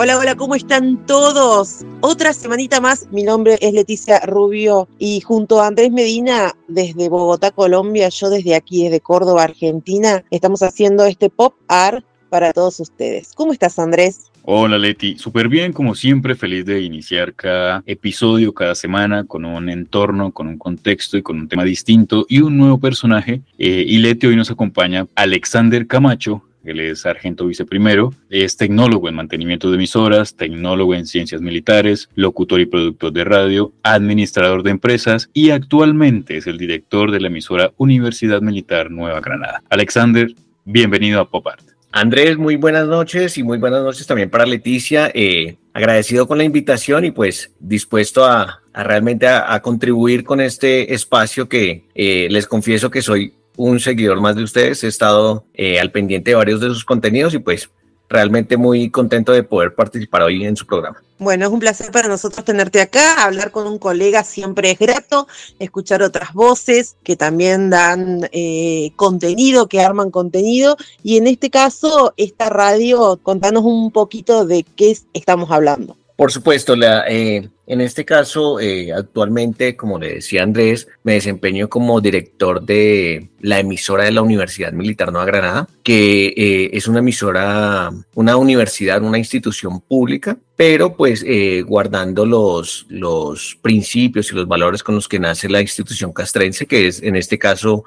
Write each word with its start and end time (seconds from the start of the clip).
Hola, 0.00 0.16
hola, 0.16 0.36
¿cómo 0.36 0.54
están 0.54 1.04
todos? 1.06 1.84
Otra 2.02 2.32
semanita 2.32 2.80
más, 2.80 3.08
mi 3.10 3.24
nombre 3.24 3.58
es 3.60 3.74
Leticia 3.74 4.20
Rubio 4.20 4.86
y 4.96 5.20
junto 5.22 5.60
a 5.60 5.66
Andrés 5.66 5.90
Medina 5.90 6.54
desde 6.68 7.08
Bogotá, 7.08 7.50
Colombia, 7.50 8.08
yo 8.08 8.30
desde 8.30 8.54
aquí, 8.54 8.84
desde 8.84 9.00
Córdoba, 9.00 9.42
Argentina, 9.42 10.22
estamos 10.30 10.62
haciendo 10.62 11.04
este 11.04 11.30
pop 11.30 11.56
art 11.66 12.04
para 12.28 12.52
todos 12.52 12.78
ustedes. 12.78 13.32
¿Cómo 13.34 13.52
estás, 13.52 13.76
Andrés? 13.80 14.30
Hola 14.44 14.78
Leti, 14.78 15.18
súper 15.18 15.48
bien, 15.48 15.72
como 15.72 15.96
siempre, 15.96 16.36
feliz 16.36 16.64
de 16.64 16.80
iniciar 16.80 17.34
cada 17.34 17.82
episodio, 17.84 18.54
cada 18.54 18.76
semana, 18.76 19.24
con 19.24 19.44
un 19.44 19.68
entorno, 19.68 20.30
con 20.30 20.46
un 20.46 20.58
contexto 20.58 21.18
y 21.18 21.22
con 21.22 21.40
un 21.40 21.48
tema 21.48 21.64
distinto 21.64 22.24
y 22.28 22.38
un 22.38 22.56
nuevo 22.56 22.78
personaje. 22.78 23.42
Eh, 23.58 23.84
y 23.84 23.98
Leti 23.98 24.28
hoy 24.28 24.36
nos 24.36 24.52
acompaña 24.52 25.08
Alexander 25.16 25.88
Camacho, 25.88 26.44
él 26.70 26.80
es 26.80 27.00
sargento 27.00 27.46
viceprimero, 27.46 28.12
es 28.30 28.56
tecnólogo 28.56 29.08
en 29.08 29.14
mantenimiento 29.14 29.70
de 29.70 29.76
emisoras, 29.76 30.36
tecnólogo 30.36 30.94
en 30.94 31.06
ciencias 31.06 31.40
militares, 31.40 32.08
locutor 32.14 32.60
y 32.60 32.66
productor 32.66 33.12
de 33.12 33.24
radio, 33.24 33.72
administrador 33.82 34.62
de 34.62 34.70
empresas 34.70 35.30
y 35.32 35.50
actualmente 35.50 36.36
es 36.36 36.46
el 36.46 36.58
director 36.58 37.10
de 37.10 37.20
la 37.20 37.28
emisora 37.28 37.72
Universidad 37.76 38.40
Militar 38.40 38.90
Nueva 38.90 39.20
Granada. 39.20 39.62
Alexander, 39.70 40.32
bienvenido 40.64 41.20
a 41.20 41.30
Pop 41.30 41.46
Art. 41.46 41.62
Andrés, 41.90 42.36
muy 42.36 42.56
buenas 42.56 42.86
noches 42.86 43.38
y 43.38 43.42
muy 43.42 43.56
buenas 43.58 43.82
noches 43.82 44.06
también 44.06 44.28
para 44.28 44.44
Leticia. 44.44 45.10
Eh, 45.14 45.56
agradecido 45.72 46.28
con 46.28 46.38
la 46.38 46.44
invitación 46.44 47.04
y 47.04 47.12
pues 47.12 47.50
dispuesto 47.58 48.26
a, 48.26 48.60
realmente 48.74 49.26
a, 49.26 49.60
contribuir 49.62 50.22
con 50.22 50.40
este 50.40 50.92
espacio 50.92 51.48
que 51.48 51.86
eh, 51.94 52.28
les 52.30 52.46
confieso 52.46 52.90
que 52.90 53.00
soy 53.00 53.32
un 53.58 53.80
seguidor 53.80 54.20
más 54.20 54.36
de 54.36 54.44
ustedes. 54.44 54.82
He 54.84 54.86
estado 54.86 55.44
eh, 55.52 55.78
al 55.78 55.90
pendiente 55.90 56.30
de 56.30 56.36
varios 56.36 56.60
de 56.60 56.68
sus 56.68 56.84
contenidos 56.84 57.34
y 57.34 57.40
pues 57.40 57.68
realmente 58.08 58.56
muy 58.56 58.88
contento 58.88 59.32
de 59.32 59.42
poder 59.42 59.74
participar 59.74 60.22
hoy 60.22 60.44
en 60.44 60.56
su 60.56 60.64
programa. 60.64 61.02
Bueno, 61.18 61.46
es 61.46 61.52
un 61.52 61.58
placer 61.58 61.90
para 61.90 62.08
nosotros 62.08 62.44
tenerte 62.44 62.80
acá, 62.80 63.24
hablar 63.24 63.50
con 63.50 63.66
un 63.66 63.78
colega 63.78 64.22
siempre 64.22 64.70
es 64.70 64.78
grato, 64.78 65.26
escuchar 65.58 66.02
otras 66.02 66.32
voces 66.32 66.96
que 67.02 67.16
también 67.16 67.70
dan 67.70 68.28
eh, 68.30 68.92
contenido, 68.94 69.68
que 69.68 69.80
arman 69.80 70.12
contenido. 70.12 70.76
Y 71.02 71.16
en 71.16 71.26
este 71.26 71.50
caso, 71.50 72.14
esta 72.16 72.48
radio, 72.48 73.18
contanos 73.20 73.64
un 73.64 73.90
poquito 73.90 74.46
de 74.46 74.64
qué 74.76 74.96
estamos 75.12 75.50
hablando. 75.50 75.96
Por 76.18 76.32
supuesto, 76.32 76.74
la, 76.74 77.04
eh, 77.06 77.48
en 77.68 77.80
este 77.80 78.04
caso, 78.04 78.58
eh, 78.58 78.92
actualmente, 78.92 79.76
como 79.76 80.00
le 80.00 80.14
decía 80.14 80.42
Andrés, 80.42 80.88
me 81.04 81.12
desempeño 81.12 81.68
como 81.68 82.00
director 82.00 82.60
de 82.60 83.28
la 83.40 83.60
emisora 83.60 84.02
de 84.02 84.10
la 84.10 84.22
Universidad 84.22 84.72
Militar 84.72 85.12
Nueva 85.12 85.26
Granada, 85.26 85.68
que 85.84 86.34
eh, 86.36 86.70
es 86.72 86.88
una 86.88 86.98
emisora, 86.98 87.92
una 88.16 88.36
universidad, 88.36 89.00
una 89.00 89.18
institución 89.18 89.80
pública, 89.80 90.36
pero 90.56 90.96
pues 90.96 91.24
guardando 91.64 92.26
los, 92.26 92.86
los 92.88 93.56
principios 93.62 94.32
y 94.32 94.34
los 94.34 94.48
valores 94.48 94.82
con 94.82 94.96
los 94.96 95.06
que 95.06 95.20
nace 95.20 95.48
la 95.48 95.60
institución 95.60 96.12
castrense, 96.12 96.66
que 96.66 96.88
es 96.88 97.00
en 97.00 97.14
este 97.14 97.38
caso 97.38 97.84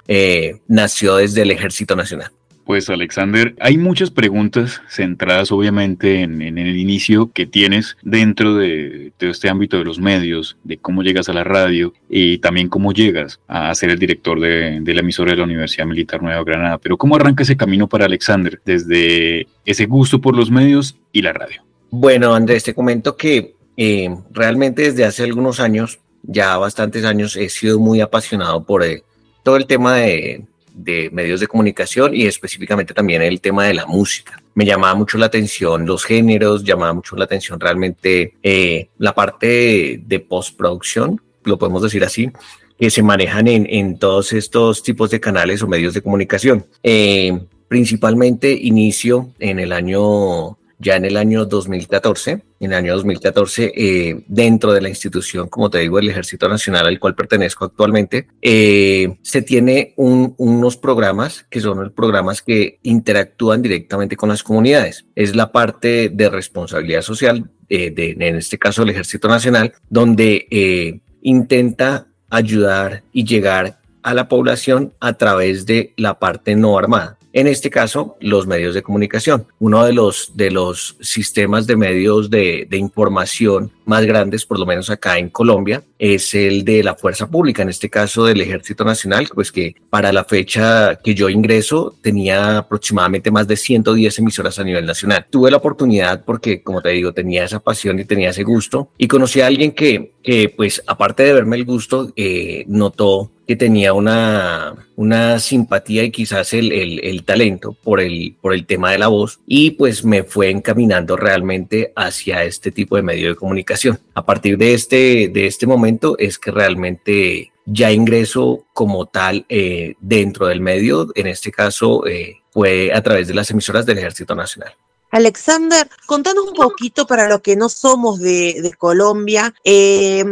nació 0.70 1.18
desde 1.18 1.42
el 1.42 1.52
Ejército 1.52 1.98
Nacional. 1.98 2.32
Pues 2.72 2.90
Alexander, 2.90 3.54
hay 3.60 3.78
muchas 3.78 4.12
preguntas 4.12 4.82
centradas 4.88 5.52
obviamente 5.52 6.22
en, 6.22 6.42
el 6.42 6.78
inicio 6.78 7.30
que 7.34 7.46
tienes 7.46 7.98
dentro 8.02 8.56
de, 8.56 9.12
este 9.20 9.50
ámbito 9.50 9.78
de 9.78 9.84
los 9.84 10.00
medios, 10.00 10.56
de 10.64 10.78
cómo 10.78 11.04
llegas 11.04 11.28
a 11.28 11.34
la 11.34 11.44
radio 11.44 11.94
y 12.10 12.38
también 12.38 12.70
cómo 12.70 12.94
llegas 12.94 13.42
a 13.50 13.76
ser 13.76 13.90
el 13.90 14.00
director 14.00 14.40
de, 14.40 14.82
la 14.86 15.02
emisora 15.02 15.32
de 15.32 15.40
la 15.40 15.44
Universidad 15.44 15.86
Militar 15.86 16.24
Nueva 16.24 16.42
Granada. 16.46 16.78
Pero 16.78 16.96
¿cómo 16.96 17.18
arranca 17.18 17.44
ese 17.44 17.58
camino 17.58 17.90
para 17.90 18.06
Alexander 18.06 18.62
desde 18.64 19.48
ese 19.66 19.86
gusto 19.86 20.22
por 20.22 20.38
los 20.38 20.50
medios 20.50 20.96
y 21.12 21.24
la 21.24 21.34
radio? 21.34 21.66
Bueno, 21.90 22.34
Andrés, 22.34 22.64
te 22.64 22.74
comento 22.74 23.18
que 23.18 23.54
eh, 23.76 24.16
realmente 24.32 24.84
desde 24.84 25.04
hace 25.04 25.26
algunos 25.26 25.60
años, 25.60 26.00
ya 26.24 26.56
bastantes 26.56 27.04
años, 27.04 27.36
he 27.36 27.50
sido 27.50 27.80
muy 27.80 28.00
apasionado 28.00 28.64
por 28.64 28.86
eh, 28.86 29.04
todo 29.44 29.58
el 29.58 29.66
tema 29.66 29.96
de 29.96 30.46
de 30.74 31.10
medios 31.12 31.40
de 31.40 31.48
comunicación 31.48 32.16
y 32.16 32.26
específicamente 32.26 32.94
también 32.94 33.22
el 33.22 33.42
tema 33.42 33.66
de 33.66 33.74
la 33.74 33.86
música. 33.86 34.42
Me 34.54 34.66
llamaba 34.66 34.96
mucho 34.96 35.18
la 35.18 35.28
atención 35.28 35.86
los 35.86 36.04
géneros, 36.04 36.64
llamaba 36.64 36.94
mucho 36.94 37.16
la 37.16 37.26
atención 37.26 37.60
realmente 37.60 38.34
eh, 38.44 38.90
la 38.98 39.14
parte 39.14 40.02
de, 40.06 40.20
postproducción, 40.20 41.22
lo 41.44 41.58
podemos 41.58 41.82
decir 41.82 42.04
así, 42.04 42.30
que 42.78 42.90
se 42.90 43.04
manejan 43.04 43.48
en, 43.48 43.68
en, 43.70 43.98
todos 43.98 44.34
estos 44.34 44.84
tipos 44.84 45.10
de 45.10 45.20
canales 45.20 45.62
o 45.62 45.68
medios 45.68 45.94
de 45.94 46.02
comunicación. 46.02 46.66
Eh, 46.84 47.40
principalmente 47.68 48.52
inicio 48.52 49.30
en 49.40 49.58
el 49.58 49.72
año 49.72 50.58
ya 50.82 50.96
en 50.96 51.06
el 51.06 51.16
año 51.16 51.46
2014, 51.46 52.32
en 52.32 52.72
el 52.72 52.74
año 52.74 52.94
2014, 52.94 53.72
eh, 53.76 54.24
dentro 54.28 54.74
de 54.74 54.82
la 54.82 54.90
institución, 54.90 55.48
como 55.48 55.70
te 55.70 55.80
digo, 55.80 56.00
el 56.00 56.10
Ejército 56.10 56.50
Nacional 56.50 56.88
al 56.88 57.00
cual 57.00 57.16
pertenezco 57.16 57.66
actualmente, 57.66 58.28
eh, 58.42 59.18
se 59.22 59.44
tiene 59.44 59.94
unos 59.96 60.78
programas 60.78 61.46
que 61.50 61.62
son 61.62 61.80
los 61.80 61.92
programas 61.92 62.42
que 62.42 62.80
interactúan 62.82 63.62
directamente 63.62 64.18
con 64.18 64.30
las 64.30 64.44
comunidades. 64.44 65.06
Es 65.16 65.36
la 65.36 65.52
parte 65.52 66.10
de 66.10 66.30
responsabilidad 66.30 67.04
social, 67.04 67.52
eh, 67.70 67.92
de, 67.92 68.12
en 68.20 68.36
este 68.36 68.58
caso 68.58 68.82
el 68.82 68.90
Ejército 68.90 69.28
Nacional, 69.28 69.74
donde 69.90 71.02
intenta 71.22 72.08
ayudar 72.30 73.04
y 73.14 73.24
llegar 73.24 73.80
a 74.02 74.16
la 74.16 74.28
población 74.28 74.94
a 75.00 75.14
través 75.14 75.68
de 75.68 75.94
la 75.96 76.18
parte 76.18 76.56
no 76.56 76.78
armada 76.78 77.20
en 77.34 77.48
este 77.48 77.70
caso 77.70 78.18
los 78.20 78.48
medios 78.48 78.74
de 78.74 78.82
comunicación. 78.82 79.48
Uno 79.60 79.86
de 79.86 79.94
los, 79.94 80.32
de 80.36 80.52
los 80.52 80.98
sistemas 81.02 81.68
de 81.68 81.76
medios 81.76 82.30
de, 82.30 82.68
información 82.72 83.72
más 83.86 84.06
grandes, 84.06 84.46
por 84.46 84.58
lo 84.58 84.66
menos 84.66 84.90
acá 84.90 85.18
en 85.18 85.30
Colombia, 85.30 85.84
es 86.00 86.34
el 86.34 86.64
de 86.66 86.84
la 86.84 86.96
fuerza 86.96 87.30
pública, 87.30 87.62
en 87.62 87.70
este 87.70 87.90
caso 87.90 88.26
del 88.26 88.42
Ejército 88.42 88.84
Nacional, 88.84 89.28
pues 89.34 89.52
que 89.52 89.76
para 89.90 90.12
la 90.12 90.24
fecha 90.24 90.96
que 90.96 91.14
yo 91.14 91.30
ingreso 91.30 91.96
tenía 92.02 92.60
aproximadamente 92.60 93.30
más 93.30 93.48
de 93.48 93.58
110 93.58 94.20
emisoras 94.20 94.58
a 94.58 94.64
nivel 94.64 94.86
nacional. 94.86 95.28
Tuve 95.30 95.52
la 95.52 95.58
oportunidad 95.58 96.24
porque, 96.26 96.64
como 96.64 96.82
te 96.82 96.90
digo, 96.90 97.14
tenía 97.14 97.44
esa 97.44 97.60
pasión 97.60 98.00
y 98.00 98.06
tenía 98.06 98.30
ese 98.30 98.44
gusto 98.44 98.90
y 98.98 99.08
conocí 99.08 99.42
a 99.42 99.48
alguien 99.48 99.74
que, 99.74 100.14
que 100.24 100.50
pues 100.50 100.82
aparte 100.88 101.24
de 101.24 101.34
verme 101.34 101.58
el 101.58 101.66
gusto, 101.66 102.12
eh, 102.16 102.64
notó 102.68 103.32
que 103.48 103.56
tenía 103.56 103.94
una, 103.94 104.76
una 104.96 105.40
simpatía 105.40 106.04
y 106.04 106.12
quizás 106.12 106.54
el, 106.54 106.72
el, 106.72 107.24
talento 107.24 107.74
por 107.74 108.00
el, 108.00 108.36
por 108.42 108.54
el 108.54 108.66
tema 108.66 108.92
de 108.92 109.00
la 109.00 109.08
voz 109.08 109.40
y 109.46 109.72
pues 109.72 110.06
me 110.06 110.24
fue 110.24 110.50
encaminando 110.50 111.18
realmente 111.18 111.92
hacia 111.96 112.44
este 112.44 112.72
tipo 112.72 112.96
de 112.96 113.02
medio 113.02 113.30
de 113.30 113.36
comunicación. 113.36 114.00
A 114.14 114.26
partir 114.26 114.58
de 114.58 114.74
este, 114.74 115.30
de 115.30 115.48
este 115.48 115.68
momento 115.68 116.18
es 116.18 116.38
que 116.40 116.52
realmente 116.52 117.52
ya 117.66 117.92
ingreso 117.92 118.66
como 118.74 119.06
tal 119.06 119.46
eh, 119.50 119.96
dentro 120.00 120.48
del 120.48 120.62
medio, 120.62 121.10
en 121.16 121.28
este 121.28 121.52
caso 121.52 122.06
eh, 122.08 122.38
fue 122.52 122.94
a 122.94 123.02
través 123.02 123.28
de 123.28 123.34
las 123.34 123.50
emisoras 123.52 123.86
del 123.86 123.98
Ejército 123.98 124.36
Nacional. 124.36 124.74
Alexander, 125.12 125.90
contanos 126.06 126.48
un 126.48 126.54
poquito 126.54 127.06
para 127.06 127.28
los 127.28 127.42
que 127.42 127.58
no 127.58 127.68
somos 127.68 128.20
de, 128.20 128.74
Colombia, 128.78 129.54
eh, 129.66 130.24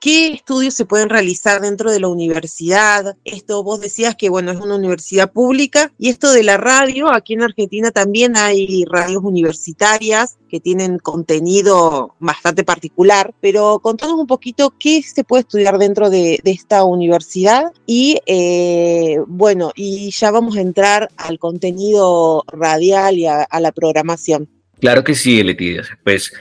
¿Qué 0.00 0.28
estudios 0.28 0.74
se 0.74 0.84
pueden 0.84 1.08
realizar 1.08 1.60
dentro 1.60 1.90
de 1.90 2.00
la 2.00 2.08
universidad? 2.08 3.16
Esto 3.24 3.62
vos 3.62 3.80
decías 3.80 4.14
que, 4.14 4.28
bueno, 4.28 4.52
es 4.52 4.60
una 4.60 4.76
universidad 4.76 5.32
pública 5.32 5.92
y 5.98 6.10
esto 6.10 6.32
de 6.32 6.42
la 6.42 6.58
radio, 6.58 7.10
aquí 7.10 7.32
en 7.32 7.42
Argentina 7.42 7.90
también 7.90 8.36
hay 8.36 8.84
radios 8.84 9.22
universitarias 9.24 10.36
que 10.48 10.60
tienen 10.60 10.98
contenido 10.98 12.14
bastante 12.18 12.62
particular, 12.62 13.34
pero 13.40 13.80
contanos 13.80 14.18
un 14.18 14.26
poquito 14.26 14.74
qué 14.78 15.02
se 15.02 15.24
puede 15.24 15.40
estudiar 15.40 15.78
dentro 15.78 16.10
de, 16.10 16.40
esta 16.44 16.84
universidad 16.84 17.72
y, 17.86 18.20
eh, 18.26 19.18
bueno, 19.26 19.72
y 19.74 20.10
ya 20.10 20.30
vamos 20.30 20.56
a 20.56 20.60
entrar 20.60 21.08
al 21.16 21.38
contenido 21.38 22.44
radial 22.48 23.18
y 23.18 23.26
a, 23.26 23.46
la 23.58 23.72
programación. 23.72 24.48
Claro 24.80 25.02
que 25.02 25.14
sí, 25.14 25.42
Leticia. 25.42 25.98
Pues 26.04 26.32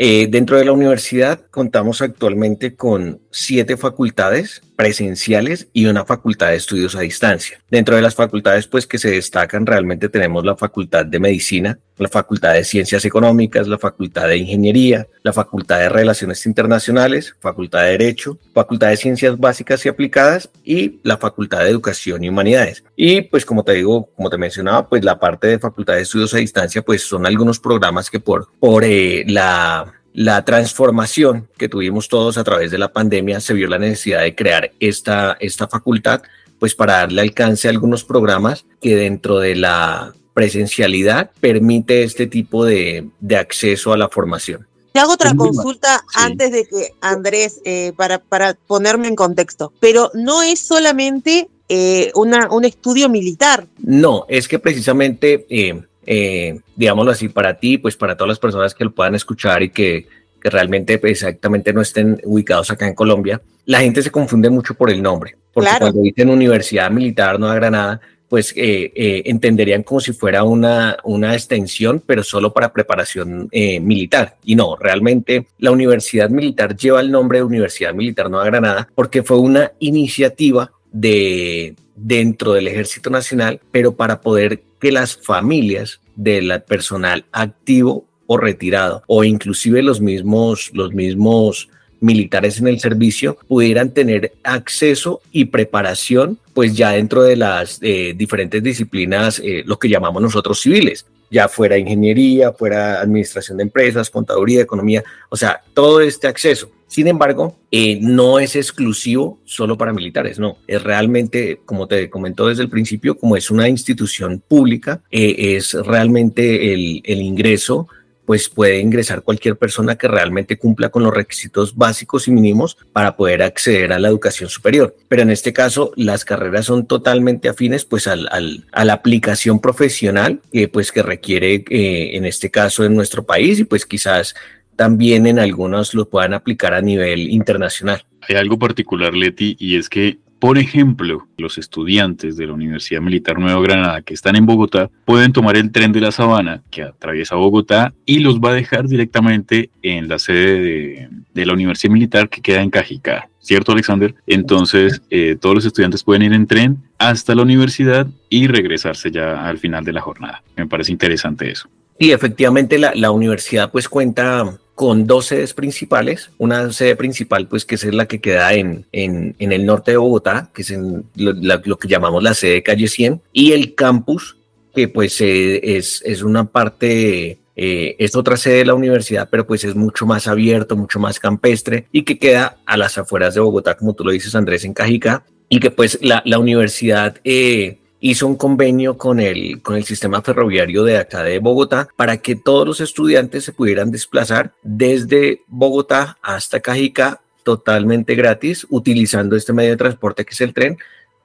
eh, 0.00 0.28
dentro 0.30 0.56
de 0.56 0.64
la 0.64 0.70
universidad 0.72 1.40
contamos 1.50 2.02
actualmente 2.02 2.76
con 2.76 3.20
siete 3.38 3.76
facultades 3.76 4.62
presenciales 4.74 5.68
y 5.72 5.86
una 5.86 6.04
facultad 6.04 6.48
de 6.48 6.56
estudios 6.56 6.96
a 6.96 7.00
distancia. 7.00 7.60
Dentro 7.70 7.94
de 7.94 8.02
las 8.02 8.16
facultades 8.16 8.66
pues 8.66 8.86
que 8.86 8.98
se 8.98 9.12
destacan 9.12 9.64
realmente 9.64 10.08
tenemos 10.08 10.44
la 10.44 10.56
Facultad 10.56 11.06
de 11.06 11.20
Medicina, 11.20 11.78
la 11.98 12.08
Facultad 12.08 12.54
de 12.54 12.64
Ciencias 12.64 13.04
Económicas, 13.04 13.68
la 13.68 13.78
Facultad 13.78 14.28
de 14.28 14.38
Ingeniería, 14.38 15.06
la 15.22 15.32
Facultad 15.32 15.78
de 15.78 15.88
Relaciones 15.88 16.46
Internacionales, 16.46 17.36
Facultad 17.40 17.82
de 17.82 17.90
Derecho, 17.90 18.38
Facultad 18.54 18.88
de 18.88 18.96
Ciencias 18.96 19.38
Básicas 19.38 19.84
y 19.84 19.88
Aplicadas 19.88 20.50
y 20.64 20.98
la 21.02 21.16
Facultad 21.16 21.60
de 21.60 21.70
Educación 21.70 22.24
y 22.24 22.28
Humanidades. 22.28 22.84
Y 22.96 23.22
pues 23.22 23.44
como 23.44 23.64
te 23.64 23.74
digo, 23.74 24.10
como 24.16 24.30
te 24.30 24.38
mencionaba, 24.38 24.88
pues 24.88 25.04
la 25.04 25.18
parte 25.18 25.46
de 25.46 25.58
Facultad 25.58 25.94
de 25.94 26.02
Estudios 26.02 26.34
a 26.34 26.38
Distancia 26.38 26.82
pues 26.82 27.02
son 27.02 27.26
algunos 27.26 27.60
programas 27.60 28.10
que 28.10 28.20
por, 28.20 28.48
por 28.58 28.84
eh, 28.84 29.24
la 29.26 29.97
la 30.12 30.44
transformación 30.44 31.48
que 31.56 31.68
tuvimos 31.68 32.08
todos 32.08 32.38
a 32.38 32.44
través 32.44 32.70
de 32.70 32.78
la 32.78 32.92
pandemia, 32.92 33.40
se 33.40 33.54
vio 33.54 33.68
la 33.68 33.78
necesidad 33.78 34.22
de 34.22 34.34
crear 34.34 34.72
esta, 34.80 35.36
esta 35.40 35.68
facultad, 35.68 36.22
pues 36.58 36.74
para 36.74 36.94
darle 36.94 37.22
alcance 37.22 37.68
a 37.68 37.70
algunos 37.70 38.04
programas 38.04 38.64
que 38.80 38.96
dentro 38.96 39.38
de 39.38 39.54
la 39.54 40.12
presencialidad 40.34 41.30
permite 41.40 42.04
este 42.04 42.26
tipo 42.26 42.64
de, 42.64 43.08
acceso 43.36 43.92
a 43.92 43.96
la 43.96 44.08
formación. 44.08 44.66
Te 44.92 45.00
hago 45.00 45.12
otra 45.12 45.34
consulta 45.34 46.04
antes 46.14 46.52
de 46.52 46.64
que 46.64 46.94
Andrés, 47.00 47.60
eh, 47.64 47.92
para, 47.96 48.18
para 48.18 48.54
ponerme 48.54 49.08
en 49.08 49.16
contexto, 49.16 49.72
pero 49.80 50.10
no 50.14 50.42
es 50.42 50.60
solamente 50.60 51.48
eh, 51.68 52.10
una, 52.14 52.50
un 52.50 52.64
estudio 52.64 53.08
militar. 53.08 53.66
No, 53.78 54.24
es 54.28 54.48
que 54.48 54.58
precisamente 54.58 55.44
eh, 55.50 55.82
eh, 56.10 56.60
digámoslo 56.74 57.12
así, 57.12 57.28
para 57.28 57.58
ti, 57.58 57.76
pues 57.76 57.94
para 57.94 58.16
todas 58.16 58.30
las 58.30 58.38
personas 58.38 58.74
que 58.74 58.82
lo 58.82 58.94
puedan 58.94 59.14
escuchar 59.14 59.62
y 59.62 59.68
que, 59.68 60.06
que 60.40 60.48
realmente 60.48 60.96
pues, 60.96 61.12
exactamente 61.12 61.70
no 61.74 61.82
estén 61.82 62.18
ubicados 62.24 62.70
acá 62.70 62.88
en 62.88 62.94
Colombia, 62.94 63.42
la 63.66 63.80
gente 63.80 64.02
se 64.02 64.10
confunde 64.10 64.48
mucho 64.48 64.72
por 64.72 64.88
el 64.88 65.02
nombre. 65.02 65.36
Porque 65.52 65.68
cuando 65.78 66.00
dicen 66.00 66.30
Universidad 66.30 66.90
Militar 66.90 67.38
Nueva 67.38 67.56
Granada, 67.56 68.00
pues 68.26 68.54
eh, 68.56 68.90
eh, 68.94 69.22
entenderían 69.26 69.82
como 69.82 70.00
si 70.00 70.14
fuera 70.14 70.44
una, 70.44 70.96
una 71.04 71.34
extensión, 71.34 72.02
pero 72.06 72.22
solo 72.22 72.54
para 72.54 72.72
preparación 72.72 73.50
militar. 73.82 74.38
Y 74.44 74.56
no, 74.56 74.76
realmente 74.76 75.48
la 75.58 75.72
Universidad 75.72 76.30
Militar 76.30 76.74
lleva 76.74 77.00
el 77.00 77.10
nombre 77.10 77.38
de 77.38 77.44
Universidad 77.44 77.92
Militar 77.92 78.30
Nueva 78.30 78.46
Granada 78.46 78.88
porque 78.94 79.22
fue 79.22 79.38
una 79.38 79.72
iniciativa 79.78 80.70
de 80.90 81.74
dentro 81.94 82.54
del 82.54 82.68
Ejército 82.68 83.10
Nacional, 83.10 83.60
pero 83.70 83.94
para 83.94 84.22
poder 84.22 84.62
que 84.80 84.92
las 84.92 85.16
familias 85.16 86.00
del 86.16 86.62
personal 86.62 87.24
activo 87.32 88.04
o 88.26 88.36
retirado 88.36 89.02
o 89.06 89.24
inclusive 89.24 89.82
los 89.82 90.00
mismos 90.00 90.70
los 90.74 90.92
mismos 90.92 91.68
militares 92.00 92.60
en 92.60 92.68
el 92.68 92.78
servicio 92.78 93.38
pudieran 93.48 93.90
tener 93.90 94.32
acceso 94.44 95.20
y 95.32 95.46
preparación 95.46 96.38
pues 96.54 96.76
ya 96.76 96.92
dentro 96.92 97.22
de 97.22 97.36
las 97.36 97.78
eh, 97.82 98.14
diferentes 98.16 98.62
disciplinas 98.62 99.40
eh, 99.44 99.62
lo 99.64 99.78
que 99.78 99.88
llamamos 99.88 100.22
nosotros 100.22 100.60
civiles 100.60 101.06
ya 101.30 101.48
fuera 101.48 101.78
ingeniería, 101.78 102.52
fuera 102.52 103.00
administración 103.00 103.58
de 103.58 103.64
empresas, 103.64 104.10
contaduría, 104.10 104.62
economía, 104.62 105.04
o 105.28 105.36
sea, 105.36 105.62
todo 105.74 106.00
este 106.00 106.26
acceso. 106.26 106.70
Sin 106.86 107.06
embargo, 107.06 107.54
eh, 107.70 107.98
no 108.00 108.38
es 108.38 108.56
exclusivo 108.56 109.38
solo 109.44 109.76
para 109.76 109.92
militares, 109.92 110.38
no, 110.38 110.56
es 110.66 110.82
realmente, 110.82 111.60
como 111.66 111.86
te 111.86 112.08
comentó 112.08 112.48
desde 112.48 112.62
el 112.62 112.70
principio, 112.70 113.18
como 113.18 113.36
es 113.36 113.50
una 113.50 113.68
institución 113.68 114.42
pública, 114.46 115.02
eh, 115.10 115.56
es 115.56 115.74
realmente 115.74 116.72
el, 116.72 117.02
el 117.04 117.20
ingreso 117.20 117.88
pues 118.28 118.50
puede 118.50 118.80
ingresar 118.80 119.22
cualquier 119.22 119.56
persona 119.56 119.96
que 119.96 120.06
realmente 120.06 120.58
cumpla 120.58 120.90
con 120.90 121.02
los 121.02 121.14
requisitos 121.14 121.74
básicos 121.74 122.28
y 122.28 122.30
mínimos 122.30 122.76
para 122.92 123.16
poder 123.16 123.42
acceder 123.42 123.90
a 123.90 123.98
la 123.98 124.08
educación 124.08 124.50
superior. 124.50 124.94
Pero 125.08 125.22
en 125.22 125.30
este 125.30 125.54
caso, 125.54 125.92
las 125.96 126.26
carreras 126.26 126.66
son 126.66 126.86
totalmente 126.86 127.48
afines 127.48 127.86
pues 127.86 128.06
al, 128.06 128.28
a 128.70 128.84
la 128.84 128.92
aplicación 128.92 129.62
profesional 129.62 130.42
que 130.52 130.68
pues 130.68 130.92
que 130.92 131.02
requiere 131.02 131.64
eh, 131.70 132.10
en 132.18 132.26
este 132.26 132.50
caso 132.50 132.84
en 132.84 132.94
nuestro 132.94 133.24
país 133.24 133.60
y 133.60 133.64
pues 133.64 133.86
quizás 133.86 134.34
también 134.76 135.26
en 135.26 135.38
algunos 135.38 135.94
lo 135.94 136.10
puedan 136.10 136.34
aplicar 136.34 136.74
a 136.74 136.82
nivel 136.82 137.30
internacional. 137.30 138.04
Hay 138.28 138.36
algo 138.36 138.58
particular, 138.58 139.14
Leti, 139.14 139.56
y 139.58 139.76
es 139.76 139.88
que 139.88 140.18
por 140.38 140.58
ejemplo, 140.58 141.26
los 141.36 141.58
estudiantes 141.58 142.36
de 142.36 142.46
la 142.46 142.52
Universidad 142.52 143.00
Militar 143.00 143.38
Nueva 143.38 143.60
Granada 143.60 144.02
que 144.02 144.14
están 144.14 144.36
en 144.36 144.46
Bogotá 144.46 144.90
pueden 145.04 145.32
tomar 145.32 145.56
el 145.56 145.72
tren 145.72 145.92
de 145.92 146.00
la 146.00 146.12
Sabana 146.12 146.62
que 146.70 146.82
atraviesa 146.82 147.34
Bogotá 147.34 147.92
y 148.06 148.20
los 148.20 148.38
va 148.38 148.50
a 148.50 148.54
dejar 148.54 148.86
directamente 148.86 149.70
en 149.82 150.08
la 150.08 150.18
sede 150.18 151.08
de, 151.34 151.46
la 151.46 151.52
Universidad 151.52 151.92
Militar 151.92 152.28
que 152.28 152.40
queda 152.40 152.62
en 152.62 152.70
Cajicá. 152.70 153.28
¿Cierto, 153.40 153.72
Alexander? 153.72 154.14
Entonces, 154.26 155.00
eh, 155.10 155.36
todos 155.40 155.54
los 155.54 155.64
estudiantes 155.64 156.04
pueden 156.04 156.22
ir 156.22 156.32
en 156.32 156.46
tren 156.46 156.78
hasta 156.98 157.34
la 157.34 157.42
universidad 157.42 158.06
y 158.28 158.46
regresarse 158.46 159.10
ya 159.10 159.46
al 159.46 159.58
final 159.58 159.84
de 159.84 159.92
la 159.92 160.00
jornada. 160.00 160.42
Me 160.56 160.66
parece 160.66 160.92
interesante 160.92 161.50
eso. 161.50 161.68
Y 161.98 162.12
efectivamente 162.12 162.78
la, 162.78 162.92
la 162.94 163.10
universidad 163.10 163.72
pues 163.72 163.88
cuenta 163.88 164.58
con 164.78 165.08
dos 165.08 165.26
sedes 165.26 165.54
principales. 165.54 166.30
Una 166.38 166.72
sede 166.72 166.94
principal, 166.94 167.48
pues, 167.48 167.64
que 167.64 167.74
es 167.74 167.84
la 167.92 168.06
que 168.06 168.20
queda 168.20 168.54
en, 168.54 168.86
en, 168.92 169.34
en 169.40 169.50
el 169.50 169.66
norte 169.66 169.90
de 169.90 169.96
Bogotá, 169.96 170.52
que 170.54 170.62
es 170.62 170.72
lo, 171.16 171.78
que 171.80 171.88
llamamos 171.88 172.22
la 172.22 172.32
sede 172.32 172.52
de 172.52 172.62
calle 172.62 172.86
100, 172.86 173.20
y 173.32 173.50
el 173.50 173.74
campus, 173.74 174.36
que 174.72 174.86
pues 174.86 175.20
eh, 175.20 175.76
es, 175.76 176.00
es 176.06 176.22
una 176.22 176.44
parte 176.44 177.40
eh, 177.56 177.96
es 177.98 178.14
otra 178.14 178.36
sede 178.36 178.58
de 178.58 178.66
la 178.66 178.74
universidad, 178.74 179.28
pero 179.28 179.48
pues 179.48 179.64
es 179.64 179.74
mucho 179.74 180.06
más 180.06 180.28
abierto, 180.28 180.76
mucho 180.76 181.00
más 181.00 181.18
campestre 181.18 181.88
y 181.90 182.04
que 182.04 182.20
queda 182.20 182.58
a 182.64 182.76
las 182.76 182.96
afueras 182.98 183.34
de 183.34 183.40
Bogotá, 183.40 183.76
como 183.76 183.94
tú 183.94 184.04
lo 184.04 184.12
dices, 184.12 184.36
Andrés, 184.36 184.64
en 184.64 184.74
Cajica, 184.74 185.24
y 185.48 185.58
que 185.58 185.72
pues 185.72 185.98
la, 186.02 186.22
la 186.24 186.38
universidad 186.38 187.16
eh, 187.24 187.78
hizo 188.00 188.26
un 188.26 188.36
convenio 188.36 188.96
con 188.96 189.20
el, 189.20 189.60
con 189.62 189.76
el 189.76 189.84
sistema 189.84 190.22
ferroviario 190.22 190.84
de 190.84 190.98
acá 190.98 191.22
de 191.22 191.38
Bogotá 191.38 191.88
para 191.96 192.18
que 192.18 192.36
todos 192.36 192.66
los 192.66 192.80
estudiantes 192.80 193.44
se 193.44 193.52
pudieran 193.52 193.90
desplazar 193.90 194.52
desde 194.62 195.42
Bogotá 195.48 196.18
hasta 196.22 196.60
Cajica 196.60 197.20
totalmente 197.42 198.14
gratis 198.14 198.66
utilizando 198.70 199.34
este 199.34 199.52
medio 199.52 199.70
de 199.70 199.76
transporte 199.76 200.24
que 200.24 200.34
es 200.34 200.40
el 200.40 200.52
tren 200.52 200.78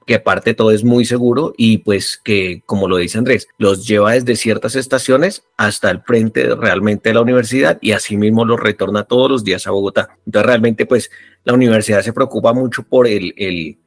que 0.06 0.16
aparte 0.16 0.54
todo 0.54 0.70
es 0.70 0.84
muy 0.84 1.04
seguro 1.04 1.54
y 1.56 1.78
pues 1.78 2.20
que, 2.22 2.62
como 2.66 2.88
lo 2.88 2.96
dice 2.96 3.18
Andrés, 3.18 3.48
los 3.58 3.86
lleva 3.86 4.12
desde 4.12 4.36
ciertas 4.36 4.76
estaciones 4.76 5.44
hasta 5.56 5.90
el 5.90 6.02
frente 6.02 6.54
realmente 6.54 7.10
de 7.10 7.14
la 7.14 7.22
universidad 7.22 7.78
y 7.80 7.92
asimismo 7.92 8.44
los 8.44 8.60
retorna 8.60 9.04
todos 9.04 9.30
los 9.30 9.44
días 9.44 9.66
a 9.66 9.70
Bogotá. 9.70 10.16
Entonces 10.26 10.46
realmente 10.46 10.86
pues 10.86 11.10
la 11.44 11.54
universidad 11.54 12.02
se 12.02 12.12
preocupa 12.12 12.52
mucho 12.52 12.82
por 12.82 13.06
el, 13.06 13.34
el, 13.36 13.78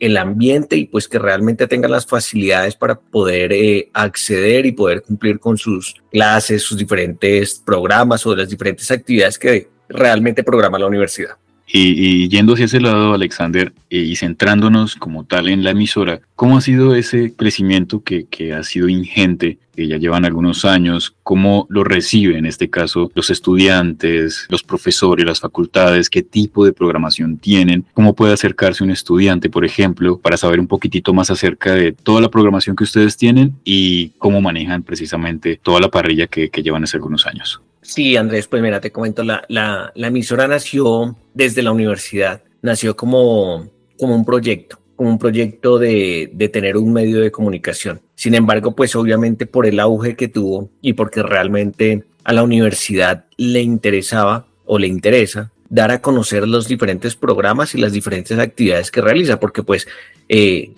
el, 0.00 0.16
ambiente 0.16 0.76
y 0.76 0.86
pues 0.86 1.08
que 1.08 1.18
realmente 1.18 1.66
tengan 1.66 1.90
las 1.90 2.06
facilidades 2.06 2.76
para 2.76 2.98
poder 2.98 3.52
eh, 3.52 3.90
acceder 3.92 4.66
y 4.66 4.72
poder 4.72 5.02
cumplir 5.02 5.38
con 5.40 5.58
sus 5.58 5.96
clases, 6.10 6.62
sus 6.62 6.78
diferentes 6.78 7.54
programas 7.64 8.24
o 8.26 8.34
las 8.36 8.48
diferentes 8.48 8.90
actividades 8.90 9.38
que 9.38 9.68
realmente 9.88 10.44
programa 10.44 10.78
la 10.78 10.86
universidad. 10.86 11.36
Y, 11.74 12.28
yendo 12.28 12.52
hacia 12.52 12.66
ese 12.66 12.80
lado, 12.80 13.14
Alexander, 13.14 13.72
eh, 13.88 13.96
y 13.96 14.16
centrándonos 14.16 14.94
como 14.94 15.24
tal 15.24 15.48
en 15.48 15.64
la 15.64 15.70
emisora, 15.70 16.20
¿cómo 16.36 16.58
ha 16.58 16.60
sido 16.60 16.94
ese 16.94 17.34
crecimiento 17.34 18.02
que, 18.02 18.26
que, 18.26 18.52
ha 18.52 18.62
sido 18.62 18.90
ingente, 18.90 19.58
que 19.74 19.88
ya 19.88 19.96
llevan 19.96 20.26
algunos 20.26 20.66
años? 20.66 21.14
¿Cómo 21.22 21.66
lo 21.70 21.82
reciben, 21.82 22.40
en 22.40 22.46
este 22.46 22.68
caso, 22.68 23.10
los 23.14 23.30
estudiantes, 23.30 24.46
los 24.50 24.62
profesores, 24.62 25.24
las 25.24 25.40
facultades? 25.40 26.10
¿Qué 26.10 26.22
tipo 26.22 26.66
de 26.66 26.74
programación 26.74 27.38
tienen? 27.38 27.86
¿Cómo 27.94 28.14
puede 28.14 28.34
acercarse 28.34 28.84
un 28.84 28.90
estudiante, 28.90 29.48
por 29.48 29.64
ejemplo, 29.64 30.18
para 30.18 30.36
saber 30.36 30.60
un 30.60 30.66
poquitito 30.66 31.14
más 31.14 31.30
acerca 31.30 31.74
de 31.74 31.92
toda 31.92 32.20
la 32.20 32.28
programación 32.28 32.76
que 32.76 32.84
ustedes 32.84 33.16
tienen 33.16 33.54
y 33.64 34.10
cómo 34.18 34.42
manejan 34.42 34.82
precisamente 34.82 35.58
toda 35.62 35.80
la 35.80 35.88
parrilla 35.88 36.26
que, 36.26 36.50
que 36.50 36.62
llevan 36.62 36.84
hace 36.84 36.98
algunos 36.98 37.26
años? 37.26 37.62
Sí, 37.82 38.16
Andrés, 38.16 38.46
pues 38.46 38.62
mira, 38.62 38.80
te 38.80 38.92
comento, 38.92 39.24
la, 39.24 39.44
la, 39.48 39.92
la 39.94 40.06
emisora 40.06 40.46
nació 40.46 41.16
desde 41.34 41.62
la 41.62 41.72
universidad, 41.72 42.42
nació 42.62 42.96
como, 42.96 43.68
como 43.98 44.14
un 44.14 44.24
proyecto, 44.24 44.78
como 44.94 45.10
un 45.10 45.18
proyecto 45.18 45.78
de, 45.78 46.30
de 46.32 46.48
tener 46.48 46.76
un 46.76 46.92
medio 46.92 47.20
de 47.20 47.32
comunicación. 47.32 48.00
Sin 48.14 48.34
embargo, 48.34 48.76
pues 48.76 48.94
obviamente 48.94 49.46
por 49.46 49.66
el 49.66 49.80
auge 49.80 50.14
que 50.14 50.28
tuvo 50.28 50.70
y 50.80 50.92
porque 50.92 51.24
realmente 51.24 52.04
a 52.22 52.32
la 52.32 52.44
universidad 52.44 53.24
le 53.36 53.60
interesaba 53.62 54.46
o 54.64 54.78
le 54.78 54.86
interesa 54.86 55.50
dar 55.68 55.90
a 55.90 56.00
conocer 56.00 56.46
los 56.46 56.68
diferentes 56.68 57.16
programas 57.16 57.74
y 57.74 57.78
las 57.78 57.92
diferentes 57.92 58.38
actividades 58.38 58.90
que 58.90 59.00
realiza, 59.00 59.40
porque 59.40 59.62
pues 59.62 59.88
eh, 60.28 60.70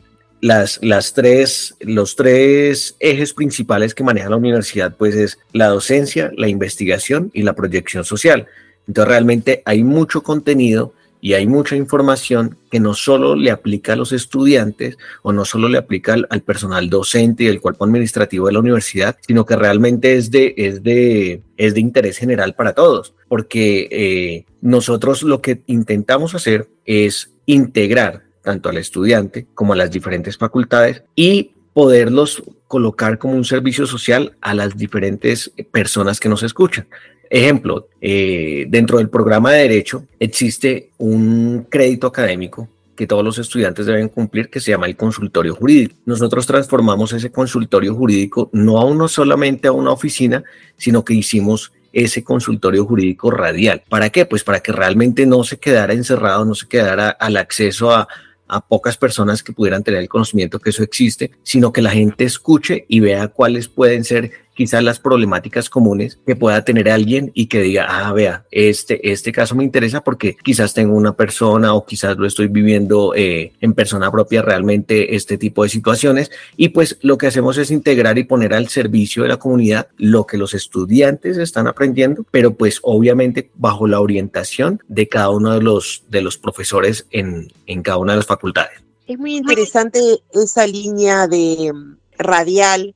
las, 0.44 0.78
las 0.82 1.14
tres, 1.14 1.74
los 1.80 2.16
tres 2.16 2.96
ejes 3.00 3.32
principales 3.32 3.94
que 3.94 4.04
maneja 4.04 4.28
la 4.28 4.36
universidad, 4.36 4.94
pues 4.94 5.14
es 5.14 5.38
la 5.54 5.68
docencia, 5.68 6.32
la 6.36 6.48
investigación 6.48 7.30
y 7.32 7.44
la 7.44 7.54
proyección 7.54 8.04
social. 8.04 8.46
Entonces 8.86 9.08
realmente 9.08 9.62
hay 9.64 9.82
mucho 9.82 10.22
contenido 10.22 10.92
y 11.22 11.32
hay 11.32 11.46
mucha 11.46 11.76
información 11.76 12.58
que 12.70 12.78
no 12.78 12.92
solo 12.92 13.36
le 13.36 13.50
aplica 13.50 13.94
a 13.94 13.96
los 13.96 14.12
estudiantes 14.12 14.98
o 15.22 15.32
no 15.32 15.46
solo 15.46 15.66
le 15.70 15.78
aplica 15.78 16.12
al, 16.12 16.42
personal 16.42 16.90
docente 16.90 17.44
y 17.44 17.46
el 17.46 17.62
cuerpo 17.62 17.86
administrativo 17.86 18.46
de 18.46 18.52
la 18.52 18.58
universidad, 18.58 19.16
sino 19.26 19.46
que 19.46 19.56
realmente 19.56 20.14
es 20.16 20.30
de, 20.30 20.52
es 20.58 20.82
de, 20.82 21.40
es 21.56 21.72
de 21.72 21.80
interés 21.80 22.18
general 22.18 22.54
para 22.54 22.74
todos, 22.74 23.14
porque 23.28 23.88
eh, 23.90 24.44
nosotros 24.60 25.22
lo 25.22 25.40
que 25.40 25.62
intentamos 25.64 26.34
hacer 26.34 26.68
es 26.84 27.30
integrar 27.46 28.24
tanto 28.44 28.68
al 28.68 28.76
estudiante 28.76 29.46
como 29.54 29.72
a 29.72 29.76
las 29.76 29.90
diferentes 29.90 30.36
facultades 30.36 31.02
y 31.16 31.50
poderlos 31.72 32.44
colocar 32.68 33.18
como 33.18 33.34
un 33.34 33.44
servicio 33.44 33.86
social 33.86 34.36
a 34.40 34.54
las 34.54 34.76
diferentes 34.76 35.50
personas 35.72 36.20
que 36.20 36.28
nos 36.28 36.42
escuchan. 36.44 36.86
Ejemplo, 37.30 37.88
eh, 38.00 38.66
dentro 38.68 38.98
del 38.98 39.08
programa 39.08 39.50
de 39.52 39.62
Derecho 39.62 40.04
existe 40.20 40.90
un 40.98 41.66
crédito 41.68 42.06
académico 42.06 42.68
que 42.94 43.08
todos 43.08 43.24
los 43.24 43.38
estudiantes 43.38 43.86
deben 43.86 44.08
cumplir, 44.08 44.48
que 44.48 44.60
se 44.60 44.70
llama 44.70 44.86
el 44.86 44.96
consultorio 44.96 45.54
jurídico. 45.56 45.96
Nosotros 46.06 46.46
transformamos 46.46 47.12
ese 47.12 47.32
consultorio 47.32 47.92
jurídico 47.94 48.50
no 48.52 48.78
a 48.78 48.84
uno 48.84 49.08
solamente 49.08 49.66
a 49.66 49.72
una 49.72 49.90
oficina, 49.90 50.44
sino 50.76 51.04
que 51.04 51.14
hicimos 51.14 51.72
ese 51.92 52.22
consultorio 52.22 52.84
jurídico 52.84 53.30
radial. 53.30 53.82
¿Para 53.88 54.10
qué? 54.10 54.26
Pues 54.26 54.44
para 54.44 54.60
que 54.60 54.72
realmente 54.72 55.26
no 55.26 55.44
se 55.44 55.58
quedara 55.58 55.92
encerrado, 55.92 56.44
no 56.44 56.54
se 56.54 56.68
quedara 56.68 57.10
al 57.10 57.36
acceso 57.36 57.92
a, 57.92 58.08
a 58.48 58.66
pocas 58.66 58.96
personas 58.96 59.42
que 59.42 59.52
pudieran 59.52 59.82
tener 59.82 60.00
el 60.00 60.08
conocimiento 60.08 60.58
que 60.58 60.70
eso 60.70 60.82
existe, 60.82 61.32
sino 61.42 61.72
que 61.72 61.82
la 61.82 61.90
gente 61.90 62.24
escuche 62.24 62.84
y 62.88 63.00
vea 63.00 63.28
cuáles 63.28 63.68
pueden 63.68 64.04
ser 64.04 64.43
quizás 64.54 64.82
las 64.82 65.00
problemáticas 65.00 65.68
comunes 65.68 66.18
que 66.26 66.36
pueda 66.36 66.64
tener 66.64 66.88
alguien 66.88 67.30
y 67.34 67.46
que 67.46 67.60
diga, 67.60 67.86
ah, 67.88 68.12
vea, 68.12 68.46
este, 68.50 69.10
este 69.12 69.32
caso 69.32 69.54
me 69.54 69.64
interesa 69.64 70.02
porque 70.02 70.36
quizás 70.42 70.74
tengo 70.74 70.94
una 70.94 71.16
persona 71.16 71.74
o 71.74 71.84
quizás 71.84 72.16
lo 72.16 72.26
estoy 72.26 72.48
viviendo 72.48 73.14
eh, 73.14 73.52
en 73.60 73.74
persona 73.74 74.10
propia 74.10 74.42
realmente 74.42 75.16
este 75.16 75.38
tipo 75.38 75.62
de 75.62 75.68
situaciones. 75.68 76.30
Y 76.56 76.70
pues 76.70 76.98
lo 77.02 77.18
que 77.18 77.26
hacemos 77.26 77.58
es 77.58 77.70
integrar 77.70 78.18
y 78.18 78.24
poner 78.24 78.54
al 78.54 78.68
servicio 78.68 79.22
de 79.22 79.28
la 79.28 79.38
comunidad 79.38 79.88
lo 79.96 80.26
que 80.26 80.38
los 80.38 80.54
estudiantes 80.54 81.36
están 81.36 81.66
aprendiendo, 81.66 82.24
pero 82.30 82.54
pues 82.54 82.78
obviamente 82.82 83.50
bajo 83.54 83.86
la 83.86 84.00
orientación 84.00 84.82
de 84.88 85.08
cada 85.08 85.30
uno 85.30 85.52
de 85.52 85.62
los, 85.62 86.04
de 86.08 86.22
los 86.22 86.38
profesores 86.38 87.06
en, 87.10 87.52
en 87.66 87.82
cada 87.82 87.98
una 87.98 88.12
de 88.12 88.18
las 88.18 88.26
facultades. 88.26 88.84
Es 89.06 89.18
muy 89.18 89.36
interesante 89.36 90.00
esa 90.32 90.66
línea 90.66 91.26
de 91.26 91.72
mm, 91.72 91.96
radial 92.18 92.94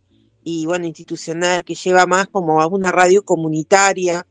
y 0.50 0.64
bueno, 0.64 0.86
institucional, 0.86 1.62
que 1.62 1.74
lleva 1.74 2.06
más 2.06 2.26
como 2.28 2.62
a 2.62 2.66
una 2.66 2.90
radio 2.90 3.22
comunitaria, 3.22 4.26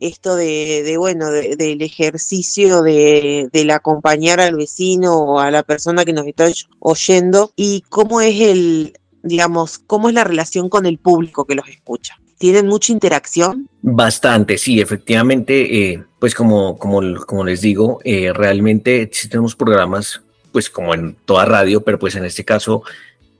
esto 0.00 0.36
de, 0.36 0.96
bueno, 0.98 1.30
del 1.30 1.80
ejercicio 1.80 2.82
de, 2.82 3.48
del 3.50 3.70
acompañar 3.70 4.38
al 4.38 4.56
vecino 4.56 5.16
o 5.16 5.38
a 5.40 5.50
la 5.50 5.62
persona 5.62 6.04
que 6.04 6.12
nos 6.12 6.26
está 6.26 6.50
oyendo 6.78 7.52
y 7.56 7.84
cómo 7.88 8.20
es 8.20 8.38
el, 8.42 8.98
digamos, 9.22 9.78
cómo 9.78 10.10
es 10.10 10.14
la 10.14 10.24
relación 10.24 10.68
con 10.68 10.84
el 10.84 10.98
público 10.98 11.46
que 11.46 11.54
los 11.54 11.66
escucha. 11.68 12.18
¿Tienen 12.36 12.66
mucha 12.66 12.92
interacción? 12.92 13.66
Bastante, 13.80 14.58
sí, 14.58 14.78
efectivamente, 14.78 15.92
eh, 15.92 16.04
pues 16.18 16.34
como, 16.34 16.76
como, 16.76 17.00
como 17.24 17.44
les 17.44 17.62
digo, 17.62 18.00
eh, 18.04 18.30
realmente 18.34 19.00
existen 19.00 19.40
unos 19.40 19.56
programas, 19.56 20.20
pues 20.52 20.68
como 20.68 20.92
en 20.92 21.16
toda 21.24 21.46
radio, 21.46 21.82
pero 21.82 21.98
pues 21.98 22.14
en 22.16 22.26
este 22.26 22.44
caso, 22.44 22.82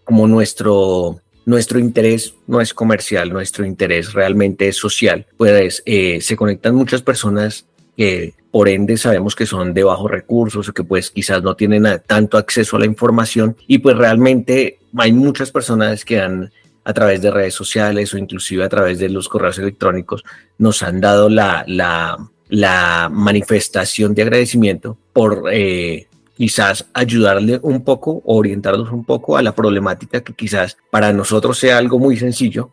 como 0.04 0.26
nuestro 0.28 1.20
nuestro 1.44 1.78
interés 1.78 2.34
no 2.46 2.61
es 2.61 2.75
comercial, 2.75 3.32
nuestro 3.32 3.64
interés 3.64 4.12
realmente 4.12 4.68
es 4.68 4.76
social. 4.76 5.26
Pues 5.37 5.82
eh, 5.87 6.20
se 6.20 6.37
conectan 6.37 6.75
muchas 6.75 7.02
personas 7.02 7.66
que 7.96 8.34
por 8.50 8.68
ende 8.68 8.96
sabemos 8.96 9.34
que 9.34 9.46
son 9.46 9.75
de 9.75 9.82
bajos 9.82 10.11
recursos 10.11 10.68
o 10.68 10.72
que 10.72 10.84
pues 10.84 11.11
quizás 11.11 11.42
no 11.42 11.56
tienen 11.56 11.84
tanto 12.06 12.37
acceso 12.37 12.76
a 12.76 12.80
la 12.80 12.87
información 12.87 13.56
y 13.66 13.78
pues 13.78 13.96
realmente 13.96 14.78
hay 14.96 15.12
muchas 15.12 15.50
personas 15.50 16.04
que 16.04 16.20
han 16.20 16.50
a 16.84 16.92
través 16.92 17.22
de 17.22 17.30
redes 17.30 17.54
sociales 17.54 18.12
o 18.12 18.18
inclusive 18.18 18.64
a 18.64 18.68
través 18.68 18.99
de 18.99 19.08
los 19.08 19.28
correos 19.28 19.58
electrónicos 19.58 20.25
nos 20.58 20.82
han 20.82 21.00
dado 21.00 21.28
la, 21.28 21.64
la, 21.66 23.08
manifestación 23.11 24.14
de 24.14 24.22
agradecimiento 24.22 24.99
por 25.12 25.44
eh, 25.50 26.08
quizás 26.42 26.87
ayudarle 26.92 27.61
un 27.62 27.84
poco, 27.84 28.20
orientarlos 28.25 28.90
un 28.90 29.04
poco 29.04 29.37
a 29.37 29.42
la 29.42 29.54
problemática 29.54 30.22
que 30.22 30.32
quizás 30.32 30.76
para 30.90 31.12
nosotros 31.12 31.56
sea 31.56 31.78
algo 31.78 32.00
muy 32.00 32.16
sencillo, 32.16 32.72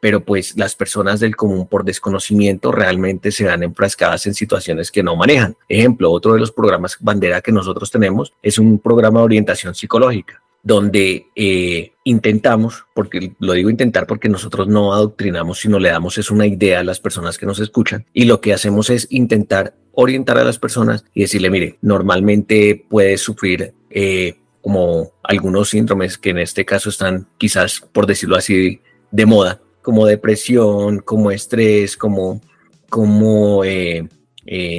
pero 0.00 0.24
pues 0.24 0.58
las 0.58 0.74
personas 0.74 1.20
del 1.20 1.36
común 1.36 1.68
por 1.68 1.84
desconocimiento 1.84 2.72
realmente 2.72 3.30
se 3.30 3.44
dan 3.44 3.62
enfrascadas 3.62 4.26
en 4.26 4.34
situaciones 4.34 4.90
que 4.90 5.04
no 5.04 5.14
manejan. 5.14 5.56
Ejemplo, 5.68 6.10
otro 6.10 6.32
de 6.32 6.40
los 6.40 6.50
programas 6.50 6.96
bandera 6.98 7.40
que 7.40 7.52
nosotros 7.52 7.88
tenemos 7.88 8.32
es 8.42 8.58
un 8.58 8.80
programa 8.80 9.20
de 9.20 9.26
orientación 9.26 9.76
psicológica 9.76 10.42
donde 10.64 11.26
eh, 11.36 11.92
intentamos, 12.02 12.84
porque 12.94 13.32
lo 13.38 13.52
digo 13.52 13.70
intentar 13.70 14.08
porque 14.08 14.28
nosotros 14.28 14.66
no 14.66 14.92
adoctrinamos, 14.92 15.60
sino 15.60 15.78
le 15.78 15.90
damos 15.90 16.18
es 16.18 16.32
una 16.32 16.46
idea 16.46 16.80
a 16.80 16.84
las 16.84 16.98
personas 16.98 17.38
que 17.38 17.46
nos 17.46 17.60
escuchan 17.60 18.06
y 18.12 18.24
lo 18.24 18.40
que 18.40 18.54
hacemos 18.54 18.90
es 18.90 19.06
intentar 19.10 19.76
orientar 19.94 20.38
a 20.38 20.44
las 20.44 20.58
personas 20.58 21.04
y 21.14 21.22
decirle, 21.22 21.50
mire, 21.50 21.78
normalmente 21.82 22.84
puede 22.88 23.16
sufrir 23.18 23.72
eh, 23.90 24.36
como 24.60 25.12
algunos 25.22 25.70
síndromes 25.70 26.18
que 26.18 26.30
en 26.30 26.38
este 26.38 26.64
caso 26.64 26.88
están 26.88 27.26
quizás, 27.38 27.80
por 27.92 28.06
decirlo 28.06 28.36
así, 28.36 28.80
de 29.10 29.26
moda, 29.26 29.60
como 29.82 30.06
depresión, 30.06 30.98
como 31.00 31.30
estrés, 31.30 31.96
como, 31.96 32.40
como 32.88 33.64
eh, 33.64 34.08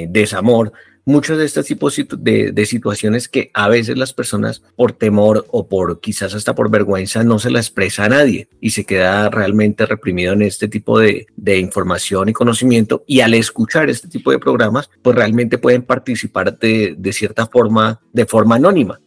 desamor, 0.08 0.72
muchos 1.06 1.38
de 1.38 1.44
estos 1.44 1.64
tipos 1.64 1.96
de, 1.96 2.66
situaciones 2.66 3.28
que 3.28 3.50
a 3.54 3.68
veces 3.68 3.96
las 3.96 4.12
personas 4.12 4.62
por 4.74 4.92
temor 4.92 5.46
o 5.50 5.68
por 5.68 6.00
quizás 6.00 6.34
hasta 6.34 6.54
por 6.54 6.68
vergüenza 6.68 7.22
no 7.22 7.38
se 7.38 7.50
la 7.50 7.60
expresa 7.60 8.04
a 8.04 8.08
nadie 8.08 8.48
y 8.60 8.70
se 8.70 8.84
queda 8.84 9.30
realmente 9.30 9.86
reprimido 9.86 10.32
en 10.32 10.42
este 10.42 10.68
tipo 10.68 10.98
de, 10.98 11.26
información 11.46 12.28
y 12.28 12.32
conocimiento. 12.32 13.04
Y 13.06 13.20
al 13.20 13.34
escuchar 13.34 13.88
este 13.88 14.08
tipo 14.08 14.32
de 14.32 14.40
programas 14.40 14.90
pues 15.00 15.14
realmente 15.16 15.58
pueden 15.58 15.82
participar 15.82 16.58
de, 16.58 16.96
de 16.98 17.12
cierta 17.12 17.46
forma 17.46 18.00
de 18.12 18.26
forma 18.26 18.56
anónima. 18.56 19.00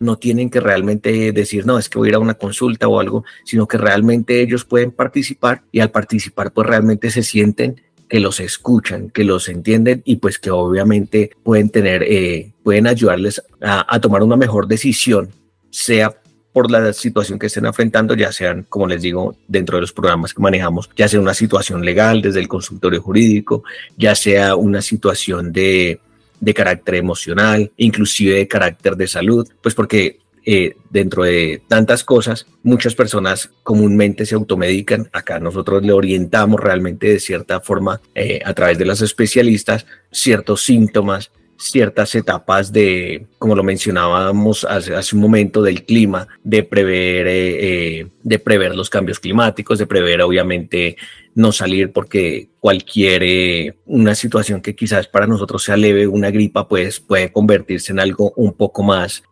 No 0.00 0.16
tienen 0.16 0.50
que 0.50 0.58
realmente 0.58 1.30
decir, 1.30 1.64
no, 1.64 1.78
es 1.78 1.88
que 1.88 1.98
voy 1.98 2.08
a 2.08 2.10
ir 2.10 2.14
a 2.16 2.18
una 2.18 2.34
consulta 2.34 2.88
o 2.88 2.98
algo, 2.98 3.24
sino 3.44 3.68
que 3.68 3.78
realmente 3.78 4.40
ellos 4.40 4.64
pueden 4.64 4.90
participar 4.90 5.62
y 5.70 5.78
al 5.78 5.92
participar 5.92 6.52
pues 6.52 6.66
realmente 6.66 7.10
se 7.10 7.22
sienten 7.22 7.80
que 8.08 8.20
los 8.20 8.40
escuchan, 8.40 9.10
que 9.10 9.24
los 9.24 9.48
entienden 9.48 10.02
y 10.04 10.16
pues 10.16 10.38
que 10.38 10.50
obviamente 10.50 11.30
pueden 11.42 11.70
tener, 11.70 12.02
eh, 12.02 12.52
pueden 12.62 12.86
ayudarles 12.86 13.42
a, 13.60 14.00
tomar 14.00 14.22
una 14.22 14.36
mejor 14.36 14.68
decisión, 14.68 15.30
sea 15.70 16.14
por 16.52 16.70
la 16.70 16.92
situación 16.92 17.38
que 17.38 17.46
estén 17.46 17.66
afrontando, 17.66 18.14
ya 18.14 18.30
sean, 18.30 18.64
como 18.68 18.86
les 18.86 19.02
digo, 19.02 19.36
dentro 19.48 19.76
de 19.76 19.80
los 19.80 19.92
programas 19.92 20.32
que 20.32 20.42
manejamos, 20.42 20.88
ya 20.96 21.08
sea 21.08 21.18
una 21.18 21.34
situación 21.34 21.84
legal 21.84 22.22
desde 22.22 22.38
el 22.38 22.46
consultorio 22.46 23.02
jurídico, 23.02 23.64
ya 23.96 24.14
sea 24.14 24.54
una 24.54 24.80
situación 24.80 25.52
de, 25.52 25.98
de 26.38 26.54
carácter 26.54 26.96
emocional, 26.96 27.72
inclusive 27.76 28.36
de 28.36 28.46
carácter 28.46 28.96
de 28.96 29.08
salud, 29.08 29.48
pues 29.60 29.74
porque 29.74 30.20
eh, 30.46 30.76
dentro 30.90 31.24
de 31.24 31.62
tantas 31.68 32.04
cosas, 32.04 32.46
muchas 32.62 32.94
personas 32.94 33.50
comúnmente 33.62 34.26
se 34.26 34.34
automedican. 34.34 35.08
Acá 35.12 35.40
nosotros 35.40 35.82
le 35.82 35.92
orientamos 35.92 36.60
realmente 36.60 37.08
de 37.08 37.20
cierta 37.20 37.60
forma 37.60 38.00
eh, 38.14 38.40
a 38.44 38.52
través 38.52 38.76
de 38.78 38.84
las 38.84 39.00
especialistas 39.00 39.86
ciertos 40.10 40.62
síntomas, 40.62 41.30
ciertas 41.56 42.14
etapas 42.14 42.72
de, 42.72 43.26
como 43.38 43.54
lo 43.56 43.62
mencionábamos 43.62 44.64
hace, 44.64 44.94
hace 44.94 45.16
un 45.16 45.22
momento, 45.22 45.62
del 45.62 45.84
clima, 45.84 46.28
de 46.42 46.62
prever, 46.62 47.26
eh, 47.26 48.06
de 48.22 48.38
prever 48.38 48.74
los 48.74 48.90
cambios 48.90 49.20
climáticos, 49.20 49.78
de 49.78 49.86
prever 49.86 50.20
obviamente 50.20 50.96
no 51.34 51.52
salir 51.52 51.90
porque 51.90 52.48
cualquier 52.60 53.76
una 53.86 54.14
situación 54.14 54.60
que 54.60 54.76
quizás 54.76 55.08
para 55.08 55.26
nosotros 55.26 55.64
sea 55.64 55.76
leve, 55.76 56.06
una 56.06 56.30
gripa, 56.30 56.68
pues 56.68 57.00
puede 57.00 57.32
convertirse 57.32 57.92
en 57.92 58.00
algo 58.00 58.32
un 58.36 58.52
poco 58.52 58.82
más 58.82 59.22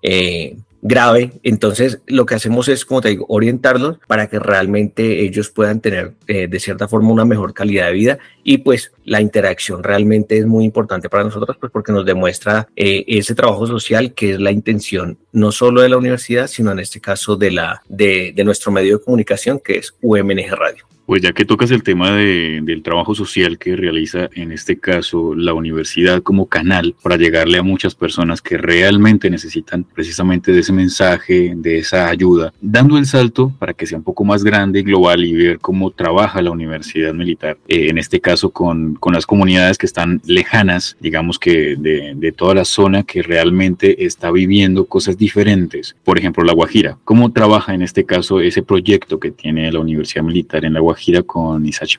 grave. 0.83 1.33
Entonces, 1.45 2.01
lo 2.07 2.27
que 2.27 2.35
hacemos 2.35 2.69
es, 2.69 2.85
como 2.85 3.01
te 3.01 3.09
digo, 3.09 3.25
orientarlos 3.29 3.99
para 4.07 4.27
que 4.27 4.39
realmente 4.39 5.23
ellos 5.23 5.49
puedan 5.51 5.81
tener 5.81 6.13
eh, 6.27 6.49
de 6.49 6.61
cierta 6.61 6.89
forma 6.89 7.11
una 7.11 7.25
mejor 7.25 7.55
calidad 7.55 7.87
de 7.87 7.93
vida 7.93 8.19
y 8.43 8.59
pues 8.59 8.93
la 9.05 9.21
interacción 9.21 9.83
realmente 9.83 10.37
es 10.37 10.47
muy 10.47 10.65
importante 10.65 11.09
para 11.09 11.25
nosotros 11.25 11.57
pues 11.59 11.73
porque 11.73 11.93
nos 11.93 12.05
demuestra 12.05 12.69
eh, 12.75 13.05
ese 13.07 13.35
trabajo 13.35 13.67
social 13.67 14.13
que 14.13 14.33
es 14.33 14.41
la 14.41 14.51
intención 14.51 15.19
no 15.31 15.53
solo 15.53 15.81
de 15.81 15.89
la 15.89 15.97
universidad, 15.97 16.49
sino 16.49 16.73
en 16.73 16.81
este 16.81 17.01
caso 17.01 17.37
de, 17.37 17.53
la, 17.53 17.83
de, 17.89 18.33
de 18.35 18.45
nuestro 18.45 18.73
medio 18.73 18.99
de 18.99 19.05
comunicación 19.05 19.61
que 19.61 19.79
es 19.79 19.95
UMNG 20.03 20.51
Radio. 20.51 20.92
Pues 21.13 21.21
ya 21.21 21.35
que 21.35 21.45
tocas 21.45 21.71
el 21.71 21.83
tema 21.83 22.11
de, 22.13 22.61
del 22.63 22.83
trabajo 22.83 23.15
social 23.15 23.59
que 23.59 23.77
realiza 23.77 24.31
en 24.33 24.51
este 24.51 24.79
caso 24.79 25.35
la 25.35 25.53
universidad 25.53 26.23
como 26.23 26.47
canal 26.47 26.95
para 27.03 27.19
llegarle 27.19 27.59
a 27.59 27.63
muchas 27.63 27.95
personas 27.95 28.41
que 28.41 28.57
realmente 28.57 29.29
necesitan 29.29 29.85
precisamente 29.85 30.53
de 30.53 30.61
ese 30.61 30.73
mensaje, 30.73 31.53
de 31.55 31.77
esa 31.77 32.09
ayuda, 32.09 32.55
dando 32.63 32.97
el 32.97 33.05
salto 33.05 33.53
para 33.59 33.75
que 33.75 33.85
sea 33.85 33.99
un 33.99 34.05
poco 34.05 34.25
más 34.25 34.43
grande 34.43 34.81
y 34.81 34.85
global 34.85 35.23
y 35.23 35.35
ver 35.35 35.59
cómo 35.59 35.91
trabaja 35.91 36.41
la 36.41 36.51
universidad 36.51 37.13
militar, 37.13 37.59
eh, 37.69 37.89
en 37.91 37.99
este 37.99 38.19
caso 38.19 38.49
con, 38.49 38.95
con, 38.95 39.13
las 39.13 39.27
comunidades 39.27 39.77
que 39.77 39.85
están 39.85 40.23
lejanas, 40.25 40.97
digamos 40.99 41.39
que 41.39 41.77
de, 41.77 42.15
de 42.17 42.33
toda 42.33 42.55
la 42.55 42.65
zona 42.65 43.03
que 43.03 43.23
realmente 43.23 44.07
está 44.07 44.31
viviendo 44.31 44.87
cosas 44.87 45.19
diferentes. 45.19 45.95
Por 46.05 46.19
ejemplo, 46.19 46.43
La 46.43 46.55
Guajira. 46.55 46.97
¿Cómo 47.05 47.33
trabaja 47.33 47.75
en 47.75 47.83
este 47.83 48.07
caso 48.07 48.41
ese 48.41 48.63
proyecto 48.63 49.21
que 49.21 49.31
tiene 49.31 49.71
la 49.71 49.81
Universidad 49.81 50.25
Militar 50.25 50.65
en 50.65 50.73
La 50.73 50.81
Guajira? 50.81 51.02
Gira 51.03 51.23
con 51.23 51.67
Isachi. 51.67 51.99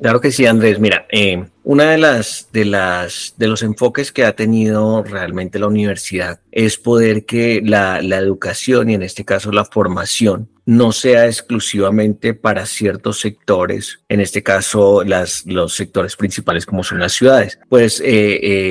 Claro 0.00 0.20
que 0.20 0.30
sí, 0.30 0.46
Andrés. 0.46 0.78
Mira, 0.78 1.06
eh, 1.10 1.44
una 1.64 1.90
de 1.90 1.98
las, 1.98 2.48
de 2.52 2.64
las, 2.64 3.34
de 3.38 3.48
los 3.48 3.62
enfoques 3.62 4.12
que 4.12 4.24
ha 4.24 4.36
tenido 4.36 5.02
realmente 5.02 5.58
la 5.58 5.66
universidad 5.66 6.40
es 6.52 6.76
poder 6.76 7.24
que 7.24 7.62
la, 7.64 8.02
la 8.02 8.18
educación 8.18 8.90
y 8.90 8.94
en 8.94 9.02
este 9.02 9.24
caso 9.24 9.52
la 9.52 9.64
formación 9.64 10.48
no 10.66 10.92
sea 10.92 11.26
exclusivamente 11.26 12.32
para 12.32 12.64
ciertos 12.64 13.18
sectores, 13.18 14.00
en 14.08 14.20
este 14.20 14.42
caso 14.42 15.02
las, 15.02 15.44
los 15.46 15.74
sectores 15.74 16.14
principales 16.14 16.64
como 16.64 16.84
son 16.84 17.00
las 17.00 17.12
ciudades. 17.12 17.58
Pues 17.68 18.00
eh, 18.00 18.04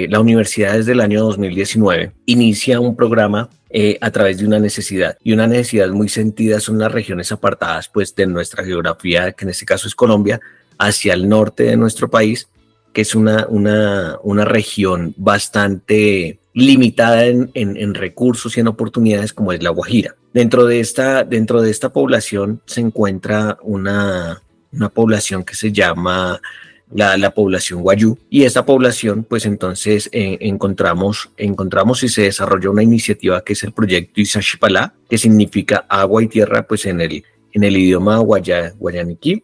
eh, 0.03 0.07
la 0.09 0.21
universidad 0.21 0.75
desde 0.75 0.93
el 0.93 1.01
año 1.01 1.21
2019 1.21 2.13
inicia 2.25 2.79
un 2.79 2.95
programa 2.95 3.49
eh, 3.69 3.97
a 4.01 4.09
través 4.09 4.39
de 4.39 4.47
una 4.47 4.59
necesidad 4.59 5.17
y 5.23 5.31
una 5.31 5.45
necesidad 5.45 5.89
muy 5.89 6.09
sentida 6.09 6.59
son 6.59 6.79
las 6.79 6.91
regiones 6.91 7.31
apartadas 7.31 7.87
pues 7.87 8.15
de 8.15 8.25
nuestra 8.25 8.63
geografía, 8.63 9.31
que 9.33 9.45
en 9.45 9.49
este 9.49 9.65
caso 9.65 9.87
es 9.87 9.93
Colombia, 9.93 10.39
hacia 10.79 11.13
el 11.13 11.29
norte 11.29 11.63
de 11.63 11.77
nuestro 11.77 12.09
país, 12.09 12.47
que 12.93 13.01
es 13.01 13.13
una, 13.13 13.45
una, 13.47 14.17
una 14.23 14.45
región 14.45 15.13
bastante 15.17 16.39
limitada 16.53 17.25
en, 17.25 17.51
en, 17.53 17.93
recursos 17.93 18.57
y 18.57 18.59
en 18.59 18.67
oportunidades 18.67 19.33
como 19.33 19.53
es 19.53 19.61
la 19.61 19.69
Guajira. 19.69 20.15
Dentro 20.33 20.65
de 20.65 20.79
esta, 20.79 21.23
dentro 21.23 21.61
de 21.61 21.69
esta 21.69 21.89
población 21.89 22.61
se 22.65 22.81
encuentra 22.81 23.57
una, 23.61 24.41
una 24.71 24.89
población 24.89 25.43
que 25.43 25.55
se 25.55 25.71
llama 25.71 26.41
la, 26.93 27.17
la, 27.17 27.33
población 27.33 27.81
guayú. 27.81 28.17
Y 28.29 28.43
esta 28.43 28.65
población 28.65 29.23
pues 29.23 29.45
entonces 29.45 30.09
eh, 30.11 30.37
encontramos 30.41 31.29
encontramos 31.37 32.03
y 32.03 32.09
se 32.09 32.23
desarrolla 32.23 32.69
una 32.69 32.83
iniciativa 32.83 33.43
que 33.43 33.53
es 33.53 33.63
el 33.63 33.71
proyecto 33.71 34.21
Isashipalá 34.21 34.93
que 35.09 35.17
significa 35.17 35.85
agua 35.87 36.23
y 36.23 36.27
tierra 36.27 36.65
pues 36.67 36.85
en 36.85 37.01
el 37.01 37.23
en 37.53 37.63
el 37.63 37.77
idioma 37.77 38.17
guaya, 38.19 38.73
guayaniquí. 38.77 39.43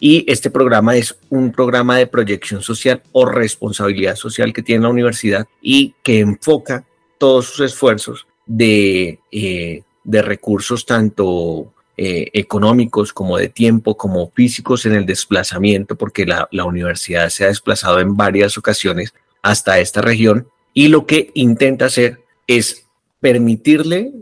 Y 0.00 0.24
este 0.30 0.50
programa 0.50 0.96
es 0.96 1.16
un 1.28 1.50
programa 1.50 1.96
de 1.96 2.06
proyección 2.06 2.62
social 2.62 3.02
o 3.12 3.26
responsabilidad 3.26 4.14
social 4.14 4.52
que 4.52 4.62
tiene 4.62 4.84
la 4.84 4.90
universidad 4.90 5.46
y 5.60 5.94
que 6.02 6.20
enfoca 6.20 6.84
todos 7.18 7.46
sus 7.46 7.72
esfuerzos 7.72 8.26
de, 8.46 9.18
eh, 9.32 9.82
de 10.04 10.22
recursos 10.22 10.86
tanto 10.86 11.72
eh, 11.98 12.30
económicos 12.32 13.12
como 13.12 13.36
de 13.36 13.48
tiempo, 13.48 13.96
como 13.96 14.30
físicos 14.30 14.86
en 14.86 14.94
el 14.94 15.04
desplazamiento, 15.04 15.96
porque 15.96 16.24
la, 16.24 16.48
la 16.52 16.64
universidad 16.64 17.28
se 17.28 17.44
ha 17.44 17.48
desplazado 17.48 18.00
en 18.00 18.16
varias 18.16 18.56
ocasiones 18.56 19.12
hasta 19.42 19.80
esta 19.80 20.00
región 20.00 20.48
y 20.72 20.88
lo 20.88 21.06
que 21.06 21.30
intenta 21.34 21.86
hacer 21.86 22.20
es 22.46 22.86
permitirle 23.20 24.12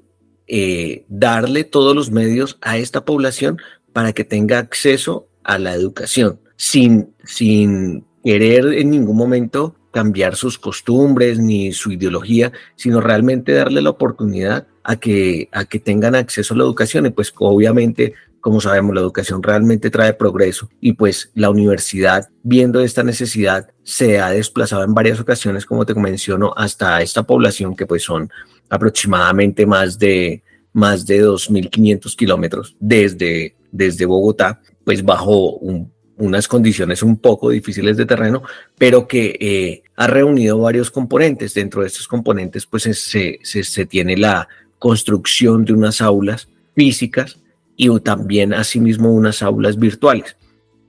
eh, 0.49 1.04
darle 1.09 1.64
todos 1.64 1.95
los 1.95 2.11
medios 2.11 2.56
a 2.61 2.78
esta 2.78 3.04
población 3.04 3.59
para 3.92 4.12
que 4.12 4.25
tenga 4.25 4.59
acceso 4.59 5.28
a 5.42 5.59
la 5.59 5.75
educación, 5.75 6.40
sin, 6.56 7.14
sin 7.25 8.04
querer 8.23 8.66
en 8.75 8.90
ningún 8.90 9.16
momento 9.16 9.75
cambiar 9.97 10.37
sus 10.37 10.59
costumbres 10.59 11.38
ni 11.38 11.73
su 11.73 11.91
ideología, 11.91 12.53
sino 12.75 13.00
realmente 13.00 13.53
darle 13.53 13.81
la 13.81 13.88
oportunidad 13.88 14.67
a 14.85 14.97
que, 14.97 15.49
a 15.53 15.65
que 15.65 15.79
tengan 15.79 16.15
acceso 16.15 16.53
a 16.53 16.59
la 16.59 16.65
educación. 16.65 17.07
Y 17.07 17.11
pues 17.12 17.33
obviamente, 17.38 18.12
como 18.43 18.61
sabemos, 18.61 18.95
la 18.95 19.00
educación 19.00 19.43
realmente 19.43 19.88
trae 19.88 20.12
progreso 20.12 20.69
y 20.83 20.93
pues 20.93 21.31
la 21.35 21.49
universidad, 21.49 22.29
viendo 22.43 22.81
esta 22.81 23.03
necesidad, 23.05 23.71
se 23.85 24.21
ha 24.21 24.29
desplazado 24.29 24.85
en 24.85 24.93
varias 24.93 25.19
ocasiones, 25.19 25.65
como 25.65 25.87
te 25.87 25.95
menciono, 25.95 26.53
hasta 26.55 27.00
esta 27.00 27.23
población 27.23 27.75
que 27.75 27.87
pues 27.87 28.03
son 28.03 28.29
aproximadamente 28.69 29.65
más 29.65 29.99
de, 29.99 30.43
más 30.75 31.07
de 31.07 31.25
2.500 31.25 32.15
kilómetros 32.17 32.76
desde, 32.79 33.57
desde 33.73 34.05
Bogotá 34.05 34.61
pues 34.85 35.03
bajo 35.03 35.59
unas 36.18 36.49
condiciones 36.49 37.02
un 37.02 37.18
poco 37.18 37.50
difíciles 37.50 37.96
de 37.96 38.06
terreno, 38.06 38.42
pero 38.78 39.06
que 39.06 39.37
eh, 39.40 39.82
ha 39.96 40.06
reunido 40.06 40.58
varios 40.58 40.90
componentes. 40.90 41.54
Dentro 41.54 41.82
de 41.82 41.88
estos 41.88 42.08
componentes, 42.08 42.66
pues 42.66 42.85
se, 42.85 43.38
se, 43.42 43.87
tiene 43.87 44.16
la 44.16 44.49
construcción 44.78 45.64
de 45.64 45.73
unas 45.73 46.00
aulas 46.00 46.49
físicas 46.75 47.38
y 47.76 47.88
también 48.00 48.54
asimismo 48.54 49.12
unas 49.12 49.42
aulas 49.42 49.78
virtuales 49.78 50.37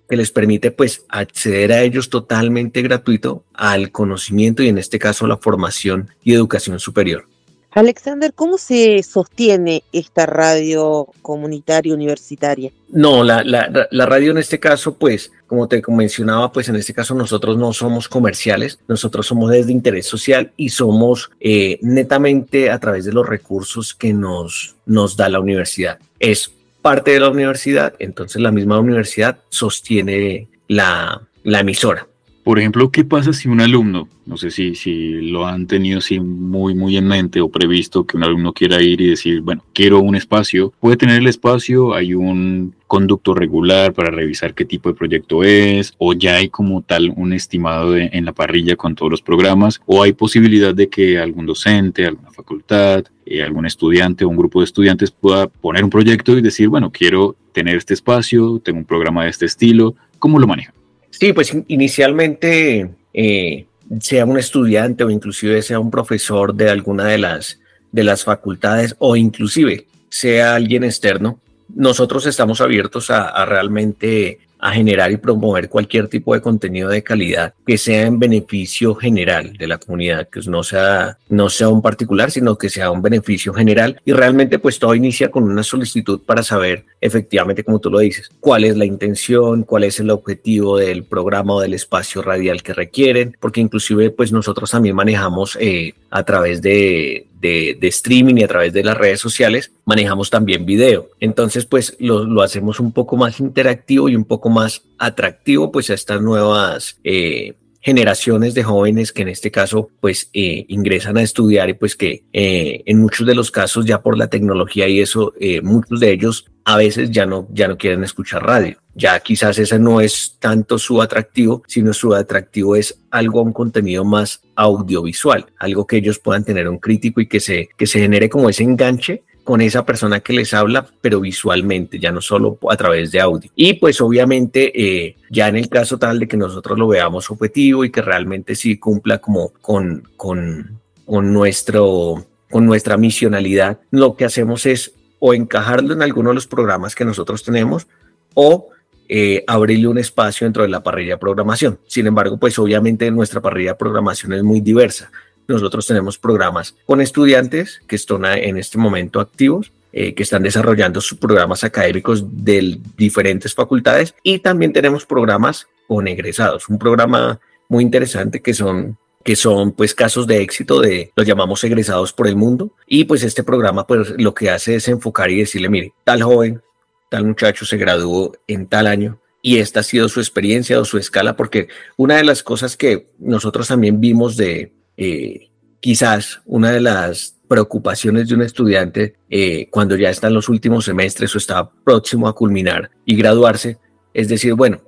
que 0.10 0.15
les 0.15 0.31
permite 0.31 0.72
pues 0.72 1.05
acceder 1.10 1.74
a 1.74 1.81
ellos 1.81 2.10
totalmente 2.10 2.81
gratuito 2.81 3.43
al 3.53 3.91
conocimiento 3.91 4.63
y 4.63 4.69
en 4.69 4.78
este 4.78 4.99
caso 4.99 5.28
la 5.28 5.38
formación 5.38 6.10
y 6.23 6.34
educación 6.34 6.80
superior. 6.80 7.28
Alexander, 7.71 8.34
¿cómo 8.34 8.58
se 8.58 9.03
sostiene 9.03 9.84
esta 9.91 10.25
radio 10.25 11.08
comunitaria 11.21 11.93
universitaria? 11.93 12.71
No, 12.89 13.23
la, 13.23 13.43
radio 13.91 14.32
en 14.32 14.38
este 14.38 14.60
caso, 14.60 14.95
pues, 14.95 15.32
como 15.45 15.67
te 15.67 15.82
mencionaba, 15.89 16.51
pues 16.51 16.69
en 16.69 16.77
este 16.77 16.93
caso 16.93 17.13
nosotros 17.13 17.58
no 17.58 17.73
somos 17.73 18.08
comerciales, 18.08 18.80
nosotros 18.88 19.27
somos 19.27 19.51
desde 19.51 19.71
interés 19.71 20.08
social 20.08 20.51
y 20.58 20.69
somos 20.69 21.30
eh, 21.39 21.77
netamente 21.82 22.71
a 22.71 22.80
través 22.80 23.06
de 23.06 23.13
los 23.13 23.27
recursos 23.27 23.93
que 23.93 24.13
nos, 24.13 24.75
nos 24.86 25.15
da 25.15 25.30
la 25.30 25.39
universidad. 25.39 25.99
Es 26.19 26.51
parte 26.82 27.12
de 27.12 27.19
la 27.19 27.30
universidad, 27.30 27.93
entonces 27.99 28.41
la 28.41 28.51
misma 28.51 28.80
universidad 28.80 29.39
sostiene 29.49 30.47
la, 30.67 31.21
la 31.43 31.60
emisora. 31.60 32.08
Por 32.47 32.60
ejemplo, 32.60 32.91
¿qué 32.91 33.03
pasa 33.03 33.33
si 33.33 33.49
un 33.49 33.60
alumno, 33.60 34.07
no 34.25 34.38
sé 34.38 34.51
si, 34.51 34.73
si 34.73 35.15
lo 35.15 35.45
han 35.45 35.67
tenido 35.67 35.97
así 35.97 36.21
muy, 36.21 36.73
muy 36.75 36.95
en 36.95 37.05
mente 37.05 37.41
o 37.41 37.49
previsto 37.49 38.05
que 38.05 38.15
un 38.15 38.23
alumno 38.23 38.53
quiera 38.53 38.81
ir 38.81 39.01
y 39.01 39.10
decir, 39.10 39.41
bueno, 39.41 39.65
quiero 39.73 39.99
un 39.99 40.15
espacio, 40.15 40.71
puede 40.79 40.95
tener 40.95 41.17
el 41.17 41.27
espacio, 41.27 41.93
hay 41.93 42.13
un 42.13 42.73
conducto 42.88 43.33
regular 43.33 43.91
para 43.91 44.12
revisar 44.12 44.53
qué 44.53 44.63
tipo 44.63 44.88
de 44.88 44.95
proyecto 44.95 45.43
es, 45.43 45.93
o 45.97 46.13
ya 46.13 46.38
hay 46.38 46.47
como 46.47 46.81
tal 46.83 47.12
un 47.17 47.33
estimado 47.33 47.97
en 47.97 48.23
la 48.23 48.31
parrilla 48.31 48.77
con 48.77 48.95
todos 48.95 49.12
los 49.12 49.21
programas, 49.21 49.81
o 49.86 50.01
hay 50.01 50.13
posibilidad 50.13 50.73
de 50.73 50.88
que 50.88 51.19
algún 51.19 51.47
docente, 51.47 52.05
alguna 52.05 52.31
facultad, 52.31 53.03
eh, 53.25 53.43
algún 53.43 53.65
estudiante 53.65 54.23
o 54.23 54.29
un 54.29 54.38
grupo 54.38 54.62
de 54.62 54.65
estudiantes 54.67 55.12
pueda 55.12 55.47
poner 55.47 55.83
un 55.83 55.89
proyecto 55.89 56.38
y 56.38 56.41
decir, 56.41 56.69
bueno, 56.69 56.93
quiero 56.93 57.36
tener 57.51 57.75
este 57.75 57.93
espacio, 57.93 58.62
tengo 58.63 58.79
un 58.79 58.86
programa 58.86 59.25
de 59.25 59.31
este 59.31 59.45
estilo, 59.45 59.95
¿cómo 60.17 60.39
lo 60.39 60.47
manejan? 60.47 60.77
Sí, 61.19 61.34
pues 61.34 61.51
inicialmente, 61.67 62.91
eh, 63.13 63.65
sea 63.99 64.25
un 64.25 64.38
estudiante 64.38 65.03
o 65.03 65.10
inclusive 65.10 65.62
sea 65.62 65.80
un 65.80 65.89
profesor 65.89 66.53
de 66.53 66.69
alguna 66.69 67.06
de 67.06 67.17
las, 67.17 67.60
de 67.91 68.03
las 68.03 68.23
facultades 68.23 68.95
o 68.99 69.15
inclusive 69.15 69.88
sea 70.10 70.56
alguien 70.56 70.84
externo, 70.84 71.39
nosotros 71.73 72.25
estamos 72.27 72.62
abiertos 72.62 73.10
a 73.10 73.45
realmente 73.45 74.39
a 74.60 74.72
generar 74.72 75.12
y 75.12 75.17
promover 75.17 75.70
cualquier 75.70 76.08
tipo 76.08 76.34
de 76.34 76.41
contenido 76.41 76.89
de 76.89 77.04
calidad 77.04 77.54
que 77.65 77.78
sea 77.78 78.08
en 78.08 78.20
beneficio 78.20 78.96
general 78.96 79.54
de 79.58 79.67
la 79.67 79.78
comunidad, 79.78 80.28
que 80.30 80.41
no 80.48 80.63
sea, 80.63 81.17
no 81.30 81.50
sea 81.50 81.70
un 81.70 81.82
particular, 81.82 82.32
sino 82.32 82.58
que 82.58 82.70
sea 82.70 82.91
un 82.91 83.02
beneficio 83.02 83.54
general. 83.54 84.02
Y 84.06 84.13
realmente 84.13 84.60
pues 84.60 84.80
todo 84.80 84.96
inicia 84.96 85.30
con 85.30 85.43
una 85.43 85.63
solicitud 85.63 86.22
para 86.26 86.43
saber 86.43 86.86
efectivamente, 87.02 87.63
como 87.63 87.80
tú 87.80 87.91
lo 87.91 88.00
dices, 88.00 88.32
cuál 88.39 88.63
es 88.63 88.76
la 88.76 88.86
intención, 88.86 89.63
cuál 89.63 89.84
es 89.84 90.00
el 90.00 90.10
objetivo 90.10 90.78
del 90.78 91.04
programa 91.04 91.56
o 91.56 91.62
del 91.62 91.74
espacio 91.74 92.22
radial 92.22 92.63
que 92.63 92.74
requieren, 92.74 93.36
porque 93.39 93.62
inclusive 93.62 94.10
pues 94.10 94.32
nosotros 94.32 94.72
también 94.72 94.96
manejamos 94.96 95.58
eh, 95.60 95.93
a 96.10 96.24
través 96.24 96.62
de, 96.62 97.27
de, 97.39 97.78
streaming 97.82 98.36
y 98.38 98.43
a 98.43 98.47
través 98.47 98.73
de 98.73 98.84
las 98.84 98.97
redes 98.97 99.19
sociales, 99.19 99.71
manejamos 99.86 100.30
también 100.30 100.65
video. 100.65 101.10
Entonces, 101.19 101.65
pues 101.65 101.95
lo, 102.00 102.41
hacemos 102.41 102.80
un 102.80 102.91
poco 102.91 103.17
más 103.17 103.39
interactivo 103.39 104.10
y 104.10 104.15
un 104.15 104.26
poco 104.26 104.50
más 104.50 104.84
atractivo, 104.97 105.71
pues 105.71 105.89
a 105.89 105.93
estas 105.93 106.21
nuevas 106.21 107.00
eh, 107.04 107.56
generaciones 107.82 108.54
de 108.54 108.63
jóvenes 108.63 109.12
que 109.13 109.21
en 109.21 109.30
este 109.30 109.52
caso, 109.52 109.89
pues 110.00 110.30
eh, 110.34 110.65
ingresan 110.67 111.17
a 111.17 111.21
estudiar 111.21 111.69
y 111.69 111.73
pues 111.73 111.95
que 111.95 112.23
eh, 112.34 112.84
en 112.86 113.00
muchos 113.00 113.26
de 113.26 113.36
los 113.36 113.52
casos 113.52 113.86
ya 113.86 114.02
por 114.02 114.17
la 114.17 114.28
tecnología 114.28 114.88
y 114.88 115.00
eso, 115.00 115.34
muchos 115.63 116.00
de 116.00 116.12
ellos 116.12 116.45
a 116.67 116.75
veces 116.75 117.12
ya 117.12 117.25
no, 117.25 117.47
ya 117.53 117.69
no 117.69 117.77
quieren 117.77 118.03
escuchar 118.03 118.45
radio. 118.45 118.75
Ya 118.93 119.17
quizás 119.21 119.58
ese 119.58 119.80
no 119.80 120.01
es 120.01 120.36
tanto 120.38 120.77
su 120.77 121.01
atractivo, 121.01 121.63
sino 121.65 121.93
su 121.93 122.13
atractivo 122.13 122.75
es 122.75 122.99
algo, 123.10 123.41
un 123.41 123.53
contenido 123.53 124.03
más 124.03 124.41
audiovisual, 124.53 125.45
algo 125.60 125.88
que 125.88 125.95
ellos 125.95 126.19
puedan 126.19 126.43
tener 126.43 126.67
un 126.67 126.77
crítico 126.77 127.21
y 127.21 127.27
que 127.27 127.39
se, 127.39 127.69
que 127.77 127.88
se 127.88 128.01
genere 128.01 128.27
como 128.27 128.49
ese 128.49 128.63
enganche 128.63 129.23
con 129.45 129.62
esa 129.62 129.86
persona 129.86 130.19
que 130.19 130.34
les 130.34 130.53
habla, 130.53 130.86
pero 130.99 131.21
visualmente, 131.21 131.99
ya 131.99 132.12
no 132.12 132.19
solo 132.19 132.60
a 132.69 132.75
través 132.75 133.13
de 133.13 133.21
audio. 133.21 133.49
Y 133.56 133.75
pues 133.75 134.01
obviamente 134.01 134.73
eh, 134.75 135.15
ya 135.30 135.47
en 135.47 135.56
el 135.56 135.69
caso 135.69 135.97
tal 135.97 136.19
de 136.19 136.27
que 136.27 136.36
nosotros 136.36 136.77
lo 136.77 136.89
veamos 136.89 137.32
objetivo 137.32 137.86
y 137.86 137.91
que 137.91 138.01
realmente 138.01 138.56
sí 138.56 138.77
cumpla 138.77 139.19
como 139.19 139.53
con, 139.62 140.03
con, 140.17 140.82
con 141.06 141.32
nuestro 141.32 142.25
con 142.49 142.65
nuestra 142.65 142.97
misionalidad, 142.97 143.80
lo 143.91 144.15
que 144.15 144.25
hacemos 144.25 144.65
es 144.65 144.93
o 145.19 145.34
encajarlo 145.34 145.93
en 145.93 146.01
alguno 146.01 146.30
de 146.30 146.36
los 146.36 146.47
programas 146.47 146.95
que 146.95 147.06
nosotros 147.06 147.43
tenemos 147.43 147.88
o 148.34 148.69
eh, 149.10 149.43
abrirle 149.47 149.88
un 149.88 149.97
espacio 149.97 150.45
dentro 150.45 150.63
de 150.63 150.69
la 150.69 150.84
parrilla 150.84 151.13
de 151.13 151.17
programación. 151.17 151.80
Sin 151.88 152.08
embargo, 152.08 152.38
pues 152.38 152.60
obviamente 152.60 153.10
nuestra 153.10 153.41
parrilla 153.41 153.71
de 153.71 153.77
programación 153.77 154.34
es 154.34 154.43
muy 154.43 154.60
diversa. 154.60 155.12
Nosotros 155.47 155.88
tenemos 155.88 156.17
programas 156.17 156.75
con 156.86 156.99
estudiantes 156.99 157.82
que 157.88 157.95
están 157.95 158.25
en 158.25 158.58
este 158.58 158.77
momento 158.77 159.21
activos, 159.21 159.71
eh, 159.93 160.13
que 160.13 160.23
están 160.23 160.43
desarrollando 160.43 160.99
sus 160.99 161.17
programas 161.17 161.63
académicos 161.63 162.23
de 162.43 162.80
diferentes 162.97 163.56
facultades 163.56 164.13
y 164.23 164.39
también 164.39 164.73
tenemos 164.73 165.06
programas 165.06 165.67
con 165.88 166.08
egresados. 166.08 166.67
Un 166.67 166.77
programa 166.77 167.39
muy 167.69 167.84
interesante 167.84 168.41
que 168.41 168.53
son 168.53 168.97
que 169.28 169.36
son 169.36 169.74
pues 169.74 169.94
casos 169.94 170.26
de 170.26 170.42
éxito 170.42 170.80
de 170.80 171.12
los 171.13 171.28
llamamos 171.28 171.62
egresados 171.66 172.13
por 172.13 172.30
el 172.30 172.38
mundo. 172.38 172.72
Y 172.88 173.04
pues 173.04 173.24
este 173.24 173.44
programa 173.44 173.86
pues 173.86 174.13
lo 174.18 174.34
que 174.34 174.50
hace 174.50 174.76
es 174.76 174.88
enfocar 174.88 175.30
y 175.30 175.40
decirle 175.40 175.68
mire 175.68 175.92
tal 176.06 176.24
joven 176.24 176.62
tal 177.10 177.26
muchacho 177.26 177.66
se 177.66 177.76
graduó 177.76 178.32
en 178.48 178.68
tal 178.68 178.88
año 178.88 179.20
y 179.42 179.58
esta 179.58 179.82
ha 179.82 179.84
sido 179.84 180.08
su 180.08 180.22
experiencia 180.22 180.80
o 180.80 180.86
su 180.86 180.98
escala 180.98 181.36
porque 181.36 181.68
una 181.98 182.16
de 182.16 182.24
las 182.24 182.42
cosas 182.42 182.78
que 182.78 183.10
nosotros 183.20 183.68
también 183.68 184.00
vimos 184.00 184.38
de 184.38 184.72
eh, 184.96 185.50
quizás 185.82 186.40
una 186.46 186.72
de 186.72 186.80
las 186.80 187.36
preocupaciones 187.50 188.30
de 188.30 188.36
un 188.36 188.44
estudiante 188.44 189.18
eh, 189.30 189.68
cuando 189.70 189.98
ya 189.98 190.10
está 190.10 190.28
en 190.28 190.36
los 190.36 190.48
últimos 190.48 190.86
semestres 190.86 191.36
o 191.36 191.38
está 191.38 191.70
próximo 191.70 192.30
a 192.30 192.34
culminar 192.34 192.92
y 193.04 193.18
graduarse 193.18 193.78
es 194.13 194.30
decir 194.30 194.54
bueno 194.54 194.80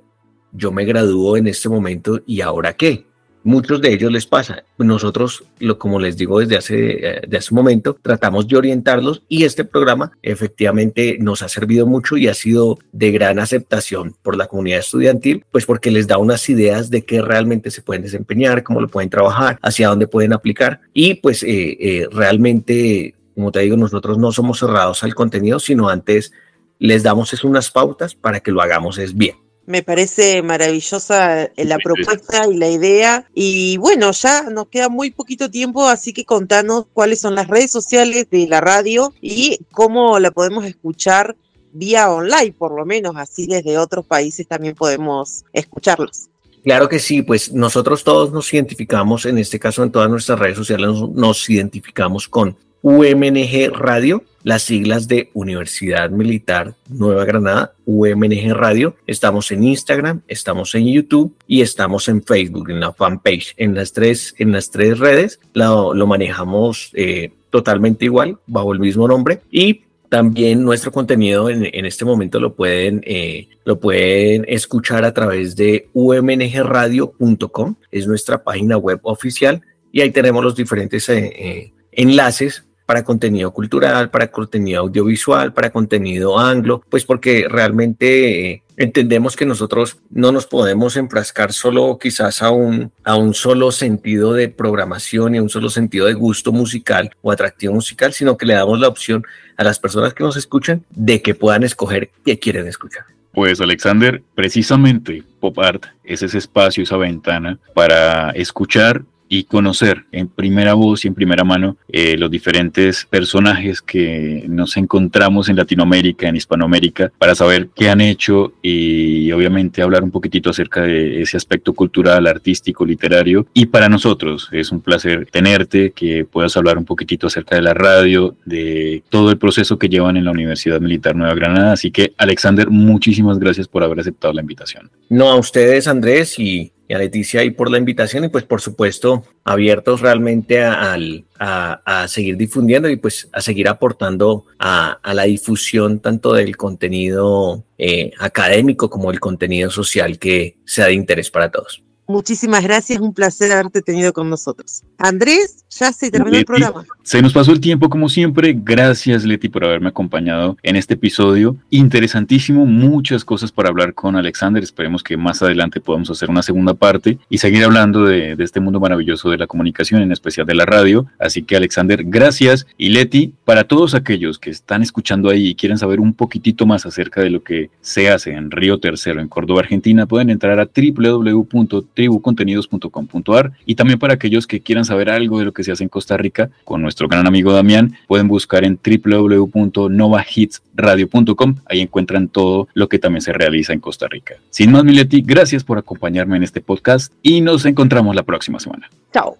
yo 0.50 0.72
me 0.72 0.86
gradúo 0.86 1.36
en 1.36 1.46
este 1.46 1.68
momento 1.68 2.22
y 2.26 2.40
ahora 2.40 2.72
qué 2.72 3.09
muchos 3.42 3.80
de 3.80 3.92
ellos 3.92 4.12
les 4.12 4.26
pasa. 4.26 4.64
Nosotros, 4.78 5.44
lo, 5.58 5.78
como 5.78 5.98
les 5.98 6.16
digo 6.16 6.40
desde 6.40 6.56
hace, 6.56 7.06
eh, 7.06 7.22
de 7.26 7.36
hace 7.36 7.54
un 7.54 7.56
momento, 7.56 7.96
tratamos 8.00 8.48
de 8.48 8.56
orientarlos 8.56 9.22
y 9.28 9.44
este 9.44 9.64
programa 9.64 10.12
efectivamente 10.22 11.16
nos 11.20 11.42
ha 11.42 11.48
servido 11.48 11.86
mucho 11.86 12.16
y 12.16 12.28
ha 12.28 12.34
sido 12.34 12.78
de 12.92 13.10
gran 13.10 13.38
aceptación 13.38 14.14
por 14.22 14.36
la 14.36 14.46
comunidad 14.46 14.80
estudiantil, 14.80 15.44
pues 15.50 15.66
porque 15.66 15.90
les 15.90 16.06
da 16.06 16.18
unas 16.18 16.48
ideas 16.48 16.90
de 16.90 17.04
qué 17.04 17.22
realmente 17.22 17.70
se 17.70 17.82
pueden 17.82 18.02
desempeñar, 18.02 18.62
cómo 18.62 18.80
lo 18.80 18.88
pueden 18.88 19.10
trabajar, 19.10 19.58
hacia 19.62 19.88
dónde 19.88 20.06
pueden 20.06 20.32
aplicar 20.32 20.80
y 20.92 21.14
pues 21.14 21.42
eh, 21.42 21.76
eh, 21.80 22.08
realmente, 22.10 23.14
como 23.34 23.52
te 23.52 23.60
digo, 23.60 23.76
nosotros 23.76 24.18
no 24.18 24.32
somos 24.32 24.58
cerrados 24.58 25.02
al 25.02 25.14
contenido, 25.14 25.58
sino 25.58 25.88
antes 25.88 26.32
les 26.78 27.02
damos 27.02 27.32
es 27.32 27.44
unas 27.44 27.70
pautas 27.70 28.14
para 28.14 28.40
que 28.40 28.50
lo 28.50 28.62
hagamos 28.62 28.98
es 28.98 29.14
bien. 29.14 29.36
Me 29.70 29.84
parece 29.84 30.42
maravillosa 30.42 31.44
eh, 31.44 31.64
la 31.64 31.78
propuesta 31.78 32.48
y 32.48 32.56
la 32.56 32.68
idea. 32.68 33.24
Y 33.34 33.76
bueno, 33.76 34.10
ya 34.10 34.42
nos 34.50 34.66
queda 34.66 34.88
muy 34.88 35.12
poquito 35.12 35.48
tiempo, 35.48 35.86
así 35.86 36.12
que 36.12 36.24
contanos 36.24 36.86
cuáles 36.92 37.20
son 37.20 37.36
las 37.36 37.46
redes 37.46 37.70
sociales 37.70 38.26
de 38.32 38.48
la 38.48 38.60
radio 38.60 39.14
y 39.20 39.60
cómo 39.70 40.18
la 40.18 40.32
podemos 40.32 40.64
escuchar 40.64 41.36
vía 41.72 42.10
online, 42.10 42.52
por 42.52 42.74
lo 42.74 42.84
menos, 42.84 43.14
así 43.16 43.46
desde 43.46 43.78
otros 43.78 44.04
países 44.04 44.48
también 44.48 44.74
podemos 44.74 45.44
escucharlos. 45.52 46.28
Claro 46.64 46.88
que 46.88 46.98
sí, 46.98 47.22
pues 47.22 47.52
nosotros 47.52 48.02
todos 48.02 48.32
nos 48.32 48.52
identificamos, 48.52 49.24
en 49.24 49.38
este 49.38 49.60
caso 49.60 49.84
en 49.84 49.92
todas 49.92 50.10
nuestras 50.10 50.36
redes 50.36 50.56
sociales 50.56 50.90
nos 51.14 51.48
identificamos 51.48 52.26
con 52.26 52.56
UMNG 52.82 53.72
Radio, 53.72 54.24
las 54.42 54.62
siglas 54.62 55.06
de 55.06 55.30
Universidad 55.34 56.10
Militar 56.10 56.74
Nueva 56.88 57.24
Granada, 57.24 57.74
UMNG 57.84 58.52
Radio. 58.54 58.96
Estamos 59.06 59.50
en 59.50 59.64
Instagram, 59.64 60.22
estamos 60.28 60.74
en 60.74 60.86
YouTube 60.86 61.34
y 61.46 61.60
estamos 61.60 62.08
en 62.08 62.22
Facebook, 62.22 62.70
en 62.70 62.80
la 62.80 62.92
fanpage. 62.92 63.54
En 63.58 63.74
las 63.74 63.92
tres, 63.92 64.34
en 64.38 64.52
las 64.52 64.70
tres 64.70 64.98
redes 64.98 65.40
lo, 65.52 65.94
manejamos 66.06 66.90
eh, 66.94 67.32
totalmente 67.50 68.06
igual, 68.06 68.38
bajo 68.46 68.72
el 68.72 68.80
mismo 68.80 69.06
nombre. 69.06 69.40
Y 69.50 69.82
también 70.08 70.64
nuestro 70.64 70.90
contenido 70.90 71.50
en, 71.50 71.84
este 71.84 72.04
momento 72.04 72.40
lo 72.40 72.54
pueden, 72.54 73.02
eh, 73.04 73.48
lo 73.64 73.78
pueden 73.78 74.44
escuchar 74.48 75.04
a 75.04 75.12
través 75.12 75.54
de 75.54 75.88
umngradio.com, 75.92 77.74
es 77.90 78.06
nuestra 78.06 78.42
página 78.42 78.76
web 78.76 79.00
oficial 79.02 79.60
y 79.92 80.00
ahí 80.00 80.10
tenemos 80.10 80.42
los 80.42 80.56
diferentes 80.56 81.08
eh, 81.10 81.72
enlaces 81.92 82.64
para 82.90 83.04
contenido 83.04 83.52
cultural, 83.52 84.10
para 84.10 84.32
contenido 84.32 84.80
audiovisual, 84.80 85.52
para 85.52 85.70
contenido 85.70 86.40
anglo, 86.40 86.82
pues 86.88 87.04
porque 87.04 87.46
realmente 87.48 88.50
eh, 88.50 88.62
entendemos 88.76 89.36
que 89.36 89.46
nosotros 89.46 89.98
no 90.10 90.32
nos 90.32 90.46
podemos 90.46 90.96
enfrascar 90.96 91.52
solo 91.52 92.00
quizás 92.00 92.42
a 92.42 92.50
un, 92.50 92.90
a 93.04 93.14
un 93.14 93.32
solo 93.32 93.70
sentido 93.70 94.32
de 94.32 94.48
programación 94.48 95.36
y 95.36 95.38
a 95.38 95.42
un 95.44 95.50
solo 95.50 95.70
sentido 95.70 96.06
de 96.06 96.14
gusto 96.14 96.50
musical 96.50 97.12
o 97.22 97.30
atractivo 97.30 97.74
musical, 97.74 98.12
sino 98.12 98.36
que 98.36 98.46
le 98.46 98.54
damos 98.54 98.80
la 98.80 98.88
opción 98.88 99.24
a 99.56 99.62
las 99.62 99.78
personas 99.78 100.12
que 100.12 100.24
nos 100.24 100.36
escuchan 100.36 100.84
de 100.90 101.22
que 101.22 101.36
puedan 101.36 101.62
escoger 101.62 102.10
qué 102.24 102.40
quieren 102.40 102.66
escuchar. 102.66 103.04
Pues 103.32 103.60
Alexander, 103.60 104.20
precisamente 104.34 105.22
Pop 105.38 105.56
Art 105.60 105.86
es 106.02 106.24
ese 106.24 106.38
espacio, 106.38 106.82
esa 106.82 106.96
ventana 106.96 107.56
para 107.72 108.30
escuchar 108.30 109.04
y 109.32 109.44
conocer 109.44 110.04
en 110.10 110.26
primera 110.26 110.74
voz 110.74 111.04
y 111.04 111.08
en 111.08 111.14
primera 111.14 111.44
mano 111.44 111.76
eh, 111.88 112.18
los 112.18 112.30
diferentes 112.30 113.06
personajes 113.08 113.80
que 113.80 114.44
nos 114.48 114.76
encontramos 114.76 115.48
en 115.48 115.54
Latinoamérica, 115.54 116.28
en 116.28 116.34
Hispanoamérica, 116.34 117.12
para 117.16 117.36
saber 117.36 117.68
qué 117.74 117.88
han 117.88 118.00
hecho 118.00 118.52
y 118.60 119.30
obviamente 119.30 119.82
hablar 119.82 120.02
un 120.02 120.10
poquitito 120.10 120.50
acerca 120.50 120.82
de 120.82 121.22
ese 121.22 121.36
aspecto 121.36 121.72
cultural, 121.72 122.26
artístico, 122.26 122.84
literario. 122.84 123.46
Y 123.54 123.66
para 123.66 123.88
nosotros 123.88 124.48
es 124.50 124.72
un 124.72 124.80
placer 124.80 125.28
tenerte, 125.30 125.92
que 125.92 126.24
puedas 126.24 126.56
hablar 126.56 126.76
un 126.76 126.84
poquitito 126.84 127.28
acerca 127.28 127.54
de 127.54 127.62
la 127.62 127.72
radio, 127.72 128.34
de 128.44 129.04
todo 129.10 129.30
el 129.30 129.38
proceso 129.38 129.78
que 129.78 129.88
llevan 129.88 130.16
en 130.16 130.24
la 130.24 130.32
Universidad 130.32 130.80
Militar 130.80 131.14
Nueva 131.14 131.34
Granada. 131.34 131.72
Así 131.72 131.92
que, 131.92 132.14
Alexander, 132.16 132.68
muchísimas 132.68 133.38
gracias 133.38 133.68
por 133.68 133.84
haber 133.84 134.00
aceptado 134.00 134.34
la 134.34 134.40
invitación. 134.40 134.90
No, 135.08 135.30
a 135.30 135.36
ustedes, 135.36 135.86
Andrés, 135.86 136.36
y 136.36 136.72
y 136.90 136.92
a 136.92 136.98
Leticia 136.98 137.40
ahí 137.42 137.52
por 137.52 137.70
la 137.70 137.78
invitación 137.78 138.24
y 138.24 138.30
pues 138.30 138.42
por 138.42 138.60
supuesto 138.60 139.22
abiertos 139.44 140.00
realmente 140.00 140.60
a, 140.64 140.98
a, 141.38 142.08
seguir 142.08 142.36
difundiendo 142.36 142.88
y 142.88 142.96
pues 142.96 143.28
a 143.32 143.40
seguir 143.40 143.68
aportando 143.68 144.44
a, 144.58 144.98
la 145.14 145.22
difusión 145.22 146.00
tanto 146.00 146.32
del 146.32 146.56
contenido 146.56 147.62
eh, 147.78 148.10
académico 148.18 148.90
como 148.90 149.12
el 149.12 149.20
contenido 149.20 149.70
social 149.70 150.18
que 150.18 150.56
sea 150.64 150.86
de 150.86 150.94
interés 150.94 151.30
para 151.30 151.52
todos. 151.52 151.80
Muchísimas 152.10 152.64
gracias, 152.64 152.98
un 152.98 153.14
placer 153.14 153.52
haberte 153.52 153.82
tenido 153.82 154.12
con 154.12 154.28
nosotros. 154.28 154.82
Andrés, 154.98 155.64
ya 155.70 155.92
se 155.92 156.10
terminó 156.10 156.38
el 156.38 156.44
programa. 156.44 156.84
Se 157.04 157.22
nos 157.22 157.32
pasó 157.32 157.52
el 157.52 157.60
tiempo 157.60 157.88
como 157.88 158.08
siempre. 158.08 158.52
Gracias 158.56 159.24
Leti 159.24 159.48
por 159.48 159.64
haberme 159.64 159.90
acompañado 159.90 160.56
en 160.64 160.74
este 160.74 160.94
episodio. 160.94 161.56
Interesantísimo, 161.70 162.66
muchas 162.66 163.24
cosas 163.24 163.52
para 163.52 163.68
hablar 163.68 163.94
con 163.94 164.16
Alexander. 164.16 164.60
Esperemos 164.60 165.04
que 165.04 165.16
más 165.16 165.40
adelante 165.40 165.80
podamos 165.80 166.10
hacer 166.10 166.30
una 166.30 166.42
segunda 166.42 166.74
parte 166.74 167.20
y 167.28 167.38
seguir 167.38 167.62
hablando 167.62 168.04
de, 168.04 168.34
de 168.34 168.42
este 168.42 168.58
mundo 168.58 168.80
maravilloso 168.80 169.30
de 169.30 169.38
la 169.38 169.46
comunicación, 169.46 170.02
en 170.02 170.10
especial 170.10 170.48
de 170.48 170.56
la 170.56 170.66
radio. 170.66 171.06
Así 171.20 171.44
que 171.44 171.54
Alexander, 171.54 172.02
gracias. 172.04 172.66
Y 172.76 172.88
Leti, 172.88 173.34
para 173.44 173.62
todos 173.62 173.94
aquellos 173.94 174.40
que 174.40 174.50
están 174.50 174.82
escuchando 174.82 175.30
ahí 175.30 175.50
y 175.50 175.54
quieren 175.54 175.78
saber 175.78 176.00
un 176.00 176.14
poquitito 176.14 176.66
más 176.66 176.86
acerca 176.86 177.20
de 177.20 177.30
lo 177.30 177.44
que 177.44 177.70
se 177.82 178.10
hace 178.10 178.32
en 178.32 178.50
Río 178.50 178.80
Tercero, 178.80 179.20
en 179.20 179.28
Córdoba, 179.28 179.60
Argentina, 179.60 180.06
pueden 180.06 180.30
entrar 180.30 180.58
a 180.58 180.68
www 180.68 181.99
tribucontenidos.com.ar 182.00 183.52
y 183.66 183.74
también 183.74 183.98
para 183.98 184.14
aquellos 184.14 184.46
que 184.46 184.60
quieran 184.60 184.86
saber 184.86 185.10
algo 185.10 185.38
de 185.38 185.44
lo 185.44 185.52
que 185.52 185.62
se 185.62 185.72
hace 185.72 185.82
en 185.82 185.90
Costa 185.90 186.16
Rica 186.16 186.48
con 186.64 186.80
nuestro 186.80 187.08
gran 187.08 187.26
amigo 187.26 187.52
Damián, 187.52 187.94
pueden 188.06 188.26
buscar 188.26 188.64
en 188.64 188.78
www.novahitsradio.com, 188.82 191.56
ahí 191.66 191.80
encuentran 191.80 192.28
todo 192.28 192.68
lo 192.72 192.88
que 192.88 192.98
también 192.98 193.20
se 193.20 193.34
realiza 193.34 193.74
en 193.74 193.80
Costa 193.80 194.08
Rica. 194.08 194.36
Sin 194.48 194.72
más, 194.72 194.82
Mileti, 194.82 195.20
gracias 195.20 195.62
por 195.62 195.76
acompañarme 195.76 196.38
en 196.38 196.42
este 196.42 196.62
podcast 196.62 197.12
y 197.22 197.42
nos 197.42 197.66
encontramos 197.66 198.16
la 198.16 198.22
próxima 198.22 198.58
semana. 198.58 198.88
Chao. 199.12 199.36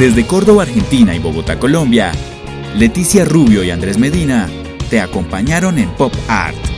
Desde 0.00 0.26
Córdoba, 0.26 0.64
Argentina 0.64 1.14
y 1.14 1.20
Bogotá, 1.20 1.60
Colombia, 1.60 2.10
Leticia 2.76 3.24
Rubio 3.24 3.62
y 3.62 3.70
Andrés 3.70 3.98
Medina 3.98 4.48
te 4.90 5.00
acompañaron 5.00 5.78
en 5.78 5.90
Pop 5.90 6.12
Art. 6.26 6.71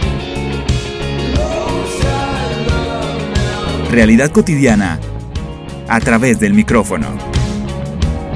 Realidad 3.95 4.33
cotidiana 4.33 4.99
a 5.87 6.01
través 6.01 6.41
del 6.41 6.53
micrófono. 6.53 7.07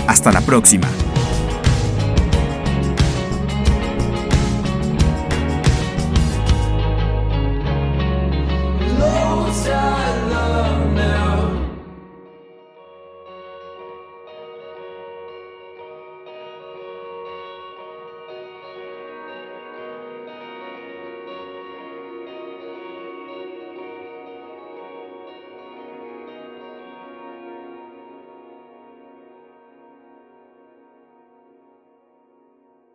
Hasta 0.06 0.30
la 0.30 0.40
próxima. 0.40 0.86